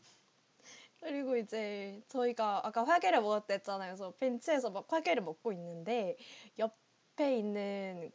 [1.00, 3.90] 그리고 이제 저희가 아까 화계를 먹었다 했잖아요.
[3.92, 6.18] 그래서 벤치에서 막 화계를 먹고 있는데
[6.58, 8.12] 옆에 있는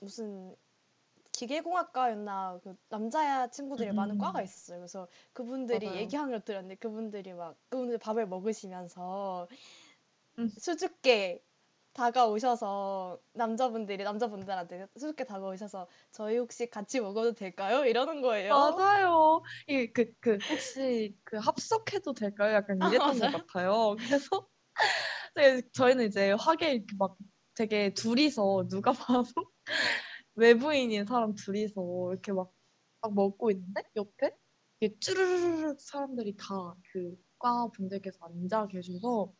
[0.00, 0.56] 무슨
[1.32, 4.18] 기계공학과였나 그 남자 친구들이 많은 음.
[4.18, 4.78] 과가 있었어요.
[4.78, 6.00] 그래서 그분들이 맞아요.
[6.00, 9.48] 얘기한 걸 들었는데 그분들이 막 그분들 밥을 먹으시면서
[10.38, 10.48] 음.
[10.48, 11.42] 수줍게
[11.92, 17.84] 다가오셔서 남자분들이 남자분들한테 수줍게 다가오셔서 저희 혹시 같이 먹어도 될까요?
[17.84, 18.86] 이러는 거예요.
[19.06, 19.42] 맞아요.
[19.66, 22.54] 이게 그, 그, 혹시 그 합석해도 될까요?
[22.54, 23.30] 약간 아, 이랬던 맞아요.
[23.30, 23.96] 것 같아요.
[23.98, 24.48] 그래서
[25.74, 27.16] 저희는 이제 화계 이렇게 막
[27.54, 29.30] 되게 둘이서 누가 봐도
[30.34, 31.74] 외부인인 사람 둘이서
[32.12, 32.52] 이렇게 막,
[33.02, 34.32] 막 먹고 있는데 옆에
[35.00, 39.32] 쭈르르르 사람들이 다 그 과 분들께서 앉아 계셔서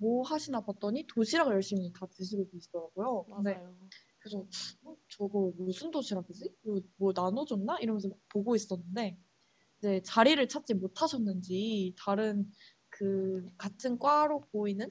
[0.00, 3.26] 뭐 하시나 봤더니 도시락을 열심히 다 드시고 계시더라고요.
[3.28, 3.76] 맞아요.
[4.18, 4.46] 그래서
[4.82, 6.54] 어, 저거 무슨 도시락이지?
[6.96, 7.78] 뭐 나눠줬나?
[7.80, 9.18] 이러면서 막 보고 있었는데
[9.78, 12.50] 이제 자리를 찾지 못하셨는지 다른
[12.88, 14.90] 그 같은 과로 보이는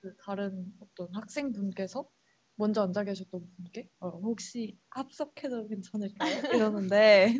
[0.00, 2.08] 그 다른 어떤 학생분께서
[2.54, 6.12] 먼저 앉아 계셨던 분께 어, 혹시 합석해도 괜찮을까요?
[6.62, 7.38] 이러는데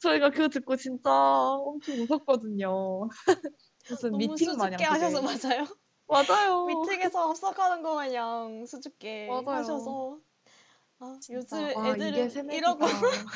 [0.00, 3.08] 저희가 그거 듣고 진짜 엄청 웃었거든요.
[3.88, 5.22] 무슨 미팅 마냥 하셔서.
[5.22, 5.66] 맞아요.
[6.08, 6.66] 맞아요.
[6.66, 9.56] 미팅에서 합석하는 거 마냥 수줍게 맞아요.
[9.56, 10.20] 하셔서
[10.98, 12.84] 아, 요즘 아, 이게 애들은 새내기가 이러고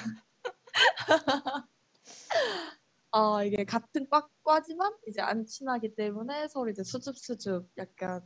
[3.13, 8.23] 아 이게 같은 과, 과지만 이제 안 친하기 때문에 서로 이제 수줍수줍 약간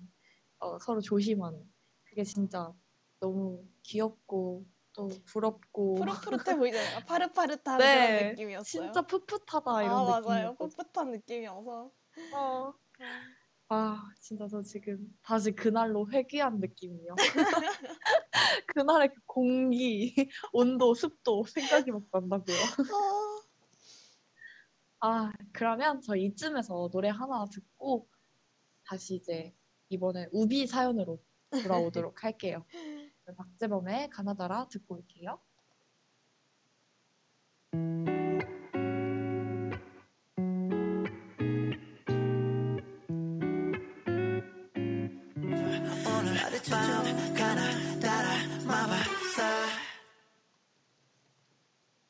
[0.58, 1.64] 어, 서로 조심하는
[2.04, 2.72] 그게 진짜
[3.20, 7.00] 너무 귀엽고 또 부럽고 푸릇푸릇해 보이잖아요.
[7.06, 8.86] 파릇파릇한 네, 그런 느낌이었어요.
[8.86, 10.56] 진짜 풋풋하다 이런 아 맞아요.
[10.56, 11.92] 풋풋한 느낌이어서
[12.32, 12.72] 어.
[13.70, 17.14] 아, 아 진짜 저 지금 다시 그날로 회귀한 느낌이요.
[18.66, 20.12] 그날의 그 공기,
[20.52, 22.56] 온도, 습도 생각이 막 난다고요.
[25.00, 28.08] 아, 아 그러면 저 이쯤에서 노래 하나 듣고
[28.84, 29.54] 다시 이제
[29.88, 31.22] 이번에 우비 사연으로
[31.62, 32.64] 돌아오도록 할게요.
[33.36, 35.40] 박재범의 가나다라 듣고 올게요.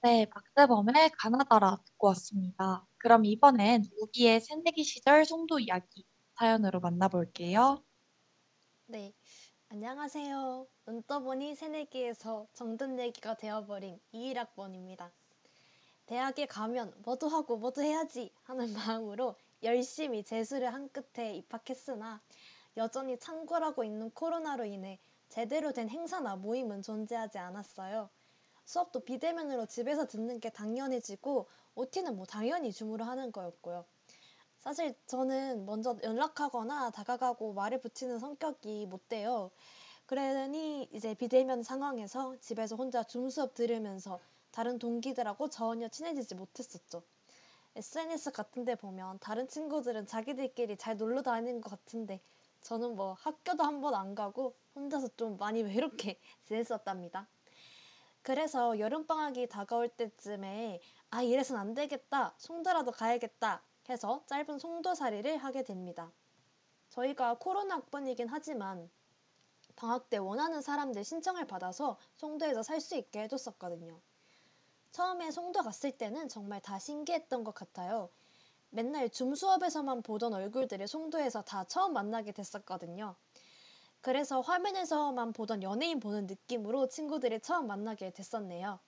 [0.03, 2.87] 네, 박재범의 가나다라 듣고 왔습니다.
[2.99, 6.05] 그럼 이번엔 우비의 새내기 시절 송도 이야기
[6.37, 7.83] 사연으로 만나볼게요.
[8.87, 9.15] 네,
[9.71, 10.67] 안녕하세요.
[10.85, 15.11] 눈 떠보니 새내기에서 정든 얘기가 되어버린 21학번입니다.
[16.07, 22.21] 대학에 가면 뭐도 하고 뭐도 해야지 하는 마음으로 열심히 재수를 한 끝에 입학했으나
[22.77, 24.99] 여전히 창궐하고 있는 코로나로 인해
[25.29, 28.11] 제대로 된 행사나 모임은 존재하지 않았어요.
[28.64, 33.85] 수업도 비대면으로 집에서 듣는 게 당연해지고 OT는 뭐 당연히 줌으로 하는 거였고요.
[34.61, 39.51] 사실 저는 먼저 연락하거나 다가가고 말을 붙이는 성격이 못 돼요.
[40.07, 47.03] 그러니 이제 비대면 상황에서 집에서 혼자 줌 수업 들으면서 다른 동기들하고 전혀 친해지지 못했었죠.
[47.77, 52.21] SNS 같은 데 보면 다른 친구들은 자기들끼리 잘 놀러 다니는 것 같은데
[52.63, 57.29] 저는 뭐 학교도 한 번 안 가고 혼자서 좀 많이 외롭게 지냈었답니다.
[58.23, 60.81] 그래서 여름방학이 다가올 때쯤에
[61.11, 66.13] 아 이래선 안 되겠다 송도라도 가야겠다 해서 짧은 송도살이를 하게 됩니다.
[66.91, 68.91] 저희가 코로나 학번이긴 하지만
[69.77, 74.01] 방학 때 원하는 사람들 신청을 받아서 송도에서 살 수 있게 해줬었거든요.
[74.93, 78.11] 처음에 송도 갔을 때는 정말 다 신기했던 것 같아요.
[78.71, 83.16] 맨날 줌 수업에서만 보던 얼굴들을 송도에서 다 처음 만나게 됐었거든요.
[84.01, 88.79] 그래서 화면에서만 보던 연예인 보는 느낌으로 친구들을 처음 만나게 됐었네요.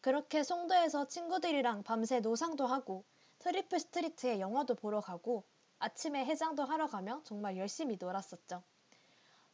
[0.00, 3.04] 그렇게 송도에서 친구들이랑 밤새 노상도 하고
[3.40, 5.44] 트리플 스트리트에 영화도 보러 가고
[5.78, 8.62] 아침에 해장도 하러 가며 정말 열심히 놀았었죠.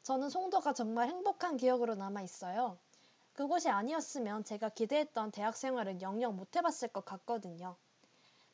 [0.02, 2.78] 저는 송도가 정말 행복한 기억으로 남아 있어요.
[3.32, 7.76] 그곳이 아니었으면 제가 기대했던 대학 생활은 영영 못 해봤을 것 같거든요.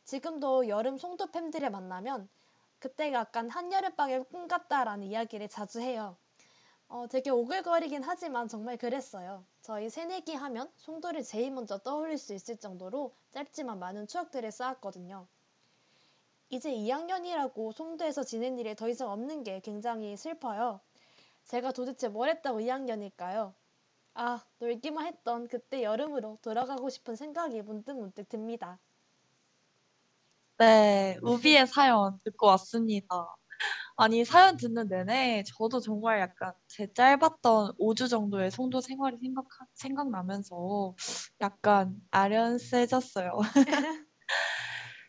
[0.05, 2.29] 지금도 여름 송도 팬들을 만나면
[2.79, 6.17] 그때가 약간 한여름방의 꿈 같다라는 이야기를 자주 해요.
[6.89, 9.45] 어, 되게 오글거리긴 하지만 정말 그랬어요.
[9.63, 15.27] 저희 새내기 하면 송도를 제일 먼저 떠올릴 수 있을 정도로 짧지만 많은 추억들을 쌓았거든요.
[16.51, 20.81] 이제 2학년이라고 송도에서 지낸 일이 더 이상 없는 게 굉장히 슬퍼요.
[21.45, 23.55] 제가 도대체 뭘 했다고 2학년일까요?
[24.15, 28.79] 아, 놀기만 했던 그때 여름으로 돌아가고 싶은 생각이 문득문득 듭니다.
[30.63, 33.27] 네, 우비의 사연 듣고 왔습니다.
[33.97, 39.45] 아니, 사연 듣는 내내 저도 정말 약간 제 짧았던 5주 정도의 송도 생활이 생각,
[39.75, 40.95] 생각나면서
[41.41, 43.33] 약간 아련세졌어요.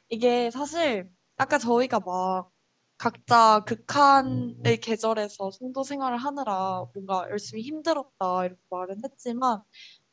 [0.10, 2.50] 이게 사실 아까 저희가 막
[2.98, 9.62] 각자 극한의 계절에서 송도 생활을 하느라 뭔가 열심히 힘들었다 이렇게 말은 했지만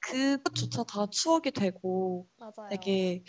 [0.00, 2.68] 그것조차 다 추억이 되고 맞아요.
[2.68, 3.24] 되게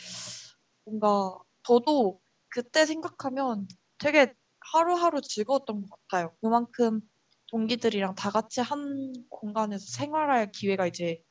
[0.84, 4.34] 뭔가 저도 그때 생각하면 되게
[4.74, 6.36] 하루하루 즐거웠던 것 같아요.
[6.41, 7.01] 그만큼
[7.51, 11.22] 동기들이랑 다 같이 한 공간에서 생활할 기회가 이제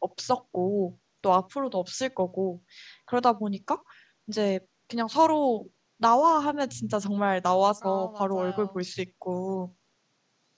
[0.00, 2.62] 없었고 또 앞으로도 없을 거고
[3.06, 3.82] 그러다 보니까
[4.28, 5.66] 이제 그냥 서로
[5.98, 8.72] 나와 하면 진짜 정말 나와서 아, 바로 얼굴 맞아요.
[8.72, 9.74] 볼수 있고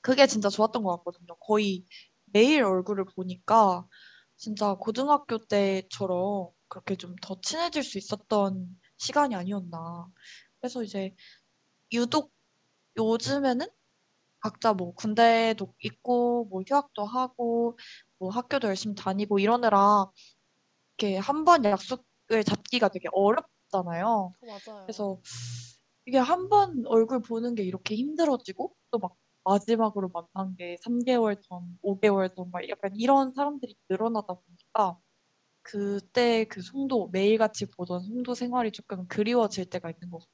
[0.00, 1.36] 그게 진짜 좋았던 것 같거든요.
[1.40, 1.84] 거의
[2.26, 3.86] 매일 얼굴을 보니까
[4.36, 10.08] 진짜 고등학교 때처럼 그렇게 좀 더 친해질 수 있었던 시간이 아니었나.
[10.60, 11.14] 그래서 이제
[11.92, 12.32] 유독
[12.98, 13.66] 요즘에는
[14.40, 17.78] 각자 뭐 군대도 있고 뭐 휴학도 하고
[18.18, 20.06] 뭐 학교도 열심히 다니고 이러느라
[20.98, 24.34] 이렇게 한 번 약속을 잡기가 되게 어렵잖아요.
[24.40, 24.84] 맞아요.
[24.86, 25.20] 그래서
[26.06, 31.78] 이게 한 번 얼굴 보는 게 이렇게 힘들어지고 또 막 마지막으로 만난 게 3개월 전,
[31.82, 34.98] 5개월 전, 막 약간 이런 사람들이 늘어나다 보니까
[35.62, 40.32] 그때 그 송도, 매일같이 보던 송도 생활이 조금 그리워질 때가 있는 것 같아요.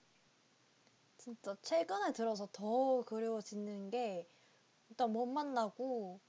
[1.16, 4.26] 진짜 최근에 들어서 더 그리워지는 게
[4.91, 6.20] 일단 못 만나고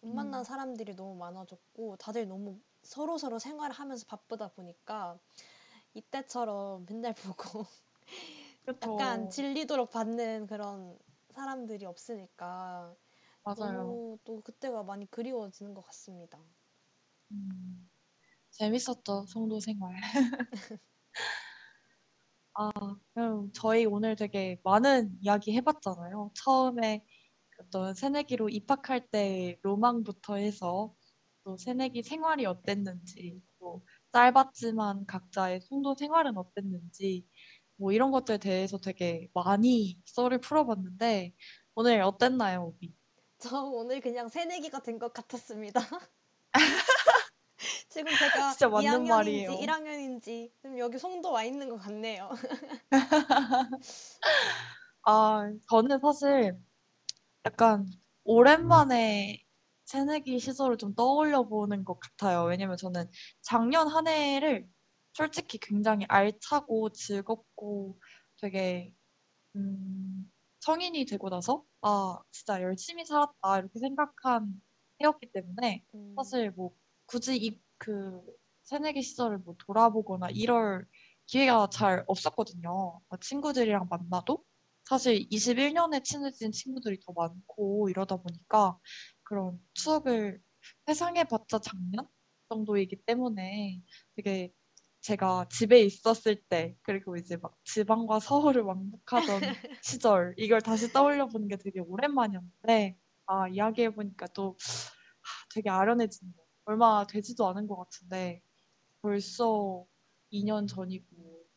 [0.00, 0.44] 못 만난 음.
[0.44, 5.18] 사람들이 너무 많아졌고 다들 너무 서로 서로 생활을 하면서 바쁘다 보니까
[5.94, 7.66] 이때처럼 맨날 보고.
[8.82, 10.98] 약간 질리도록 받는 그런
[11.30, 12.94] 사람들이 없으니까
[13.44, 14.00] 맞아요.
[14.24, 16.38] 또 그때가 많이 그리워지는 것 같습니다.
[17.32, 17.88] 음,
[18.52, 19.94] 재밌었죠, 송도 생활.
[22.54, 22.70] 아,
[23.14, 26.32] 그럼 저희 오늘 되게 많은 이야기 해봤잖아요.
[26.34, 27.04] 처음에
[27.60, 30.94] 어떤 새내기로 입학할 때 로망부터 해서
[31.44, 37.28] 또 새내기 생활이 어땠는지, 또 짧았지만 각자의 송도 생활은 어땠는지,
[37.76, 41.34] 뭐 이런 것들에 대해서 되게 많이 썰을 풀어봤는데,
[41.76, 42.94] 오늘 어땠나요, 오비?
[43.38, 45.80] 저 오늘 그냥 새내기가 된 것 같았습니다.
[47.88, 49.52] 지금 제가 진짜 맞는 2학년인지 말이에요.
[49.54, 52.30] 1학년인지 지금 여기 송도 와 있는 것 같네요.
[55.04, 56.56] 아, 저는 사실
[57.46, 57.86] 약간
[58.24, 59.42] 오랜만에
[59.86, 62.44] 새내기 시절을 좀 떠올려 보는 것 같아요.
[62.44, 63.10] 왜냐면 저는
[63.42, 64.68] 작년 한 해를
[65.14, 67.98] 솔직히 굉장히 알차고 즐겁고
[68.40, 68.94] 되게
[69.56, 74.62] 음, 성인이 되고 나서 아, 진짜 열심히 살았다 이렇게 생각한
[75.02, 76.72] 해였기 때문에 음, 사실 뭐
[77.12, 78.22] 굳이 이 그
[78.62, 80.86] 새내기 시절을 뭐 돌아보거나 이럴
[81.26, 83.00] 기회가 잘 없었거든요.
[83.08, 84.44] 뭐 친구들이랑 만나도
[84.84, 88.78] 사실 21년에 친해진 친구들이 더 많고 이러다 보니까
[89.24, 90.40] 그런 추억을
[90.88, 92.06] 회상해 봤자 작년
[92.48, 93.82] 정도이기 때문에
[94.14, 94.52] 되게
[95.00, 99.40] 제가 집에 있었을 때 그리고 이제 막 지방과 서울을 왕복하던
[99.82, 102.96] 시절 이걸 다시 떠올려 보는 게 되게 오랜만이었는데
[103.26, 104.56] 아 이야기해 보니까 또
[105.22, 106.51] 하, 되게 아련해지네요.
[106.64, 108.42] 얼마 되지도 않은 것 같은데
[109.02, 109.86] 벌써
[110.30, 111.06] 2년 전이고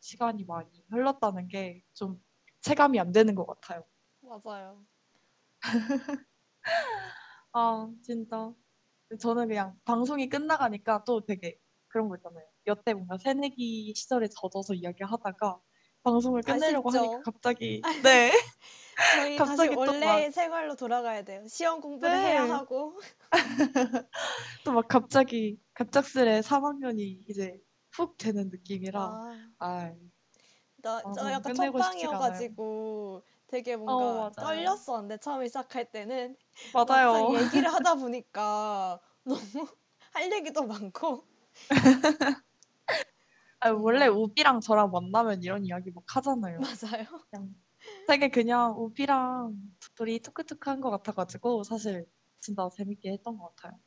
[0.00, 2.22] 시간이 많이 흘렀다는 게 좀
[2.60, 3.84] 체감이 안 되는 것 같아요.
[4.22, 4.84] 맞아요.
[7.52, 8.52] 아, 진짜.
[9.20, 12.44] 저는 그냥 방송이 끝나가니까 또 되게 그런 거 있잖아요.
[12.66, 15.60] 여태 뭔가 새내기 시절에 젖어서 이야기하다가
[16.02, 17.04] 방송을 끝내려고 아쉽죠?
[17.04, 18.32] 하니까 갑자기 네.
[18.96, 21.46] 저희 다시 갑자기 또 원래의 막- 생활로 돌아가야 돼요.
[21.48, 22.22] 시험 공부를 네.
[22.22, 22.98] 해야 하고.
[24.64, 27.60] 또 막 갑자기 갑작스레 3학년이 이제
[27.92, 29.94] 훅 되는 느낌이라 아, 아,
[30.76, 34.76] 나, 저 방송 약간 끝내고 싶지가 첫방이어가지고 되게 어, 뭔가 맞아요.
[34.76, 36.36] 떨렸었는데 처음에 시작할 때는
[36.72, 37.34] 맞아요.
[37.38, 39.66] 얘기를 하다 보니까 너무
[40.12, 41.24] 할 얘기도 많고
[43.60, 44.10] 아, 원래 정말.
[44.10, 46.60] 우비랑 저랑 만나면 이런 이야기 막 하잖아요.
[46.60, 47.06] 맞아요.
[47.30, 47.54] 그냥
[48.06, 49.54] 되게 그냥 우비랑
[49.96, 52.06] 둘이 툭툭한 것 같아가지고 사실
[52.40, 53.78] 진짜 재밌게 했던 것 같아요.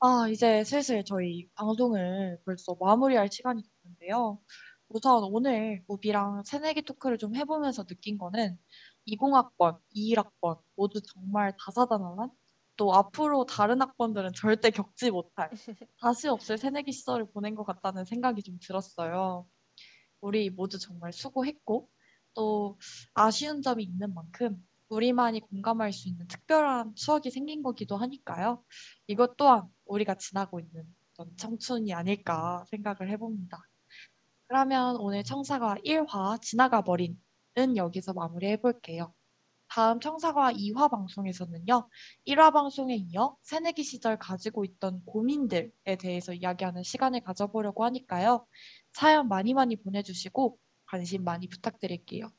[0.00, 4.40] 아, 이제 슬슬 저희 방송을 벌써 마무리할 시간이 됐는데요.
[4.88, 8.56] 우선 오늘 우비랑 새내기 토크를 좀 해보면서 느낀 거는
[9.06, 12.30] 20학번, 21학번 모두 정말 다사다난한
[12.76, 15.50] 또 앞으로 다른 학번들은 절대 겪지 못할
[16.00, 19.48] 다시 없을 새내기 시절을 보낸 것 같다는 생각이 좀 들었어요.
[20.20, 21.88] 우리 모두 정말 수고했고
[22.38, 22.78] 또
[23.14, 28.62] 아쉬운 점이 있는 만큼 우리만이 공감할 수 있는 특별한 추억이 생긴 거기도 하니까요.
[29.08, 30.86] 이것 또한 우리가 지나고 있는
[31.36, 33.60] 청춘이 아닐까 생각을 해봅니다.
[34.46, 37.18] 그러면 오늘 청사과 1화 지나가 버린은
[37.76, 39.12] 여기서 마무리해 볼게요.
[39.66, 41.88] 다음 청사과 2화 방송에서는요.
[42.24, 48.46] 1화 방송에 이어 새내기 시절 가지고 있던 고민들에 대해서 이야기하는 시간을 가져보려고 하니까요.
[48.92, 50.56] 사연 많이 많이 보내주시고
[50.88, 52.30] 관심 많이 부탁드릴게요.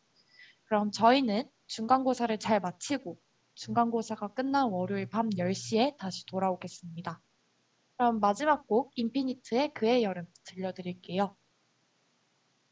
[0.66, 3.20] 그럼 저희는 중간고사를 잘 마치고
[3.56, 7.22] 중간고사가 끝난 월요일 밤 10시에 다시 돌아오겠습니다.
[7.98, 11.36] 그럼 마지막 곡 인피니트의 그의 여름 들려드릴게요.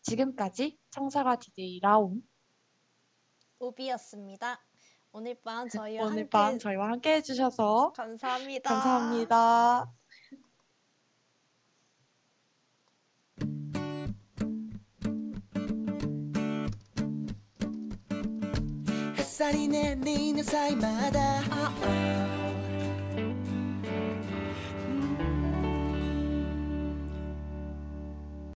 [0.01, 2.21] 지금까지 청사과 DJ 라온
[3.59, 4.63] 우비였습니다.
[5.11, 8.69] 오늘 밤 저희와 오늘 함께 밤 저희와 함께 해주셔서 감사합니다.
[8.69, 9.91] 감사합니다.
[19.37, 22.36] 去りねりなさいまだ、oh, oh.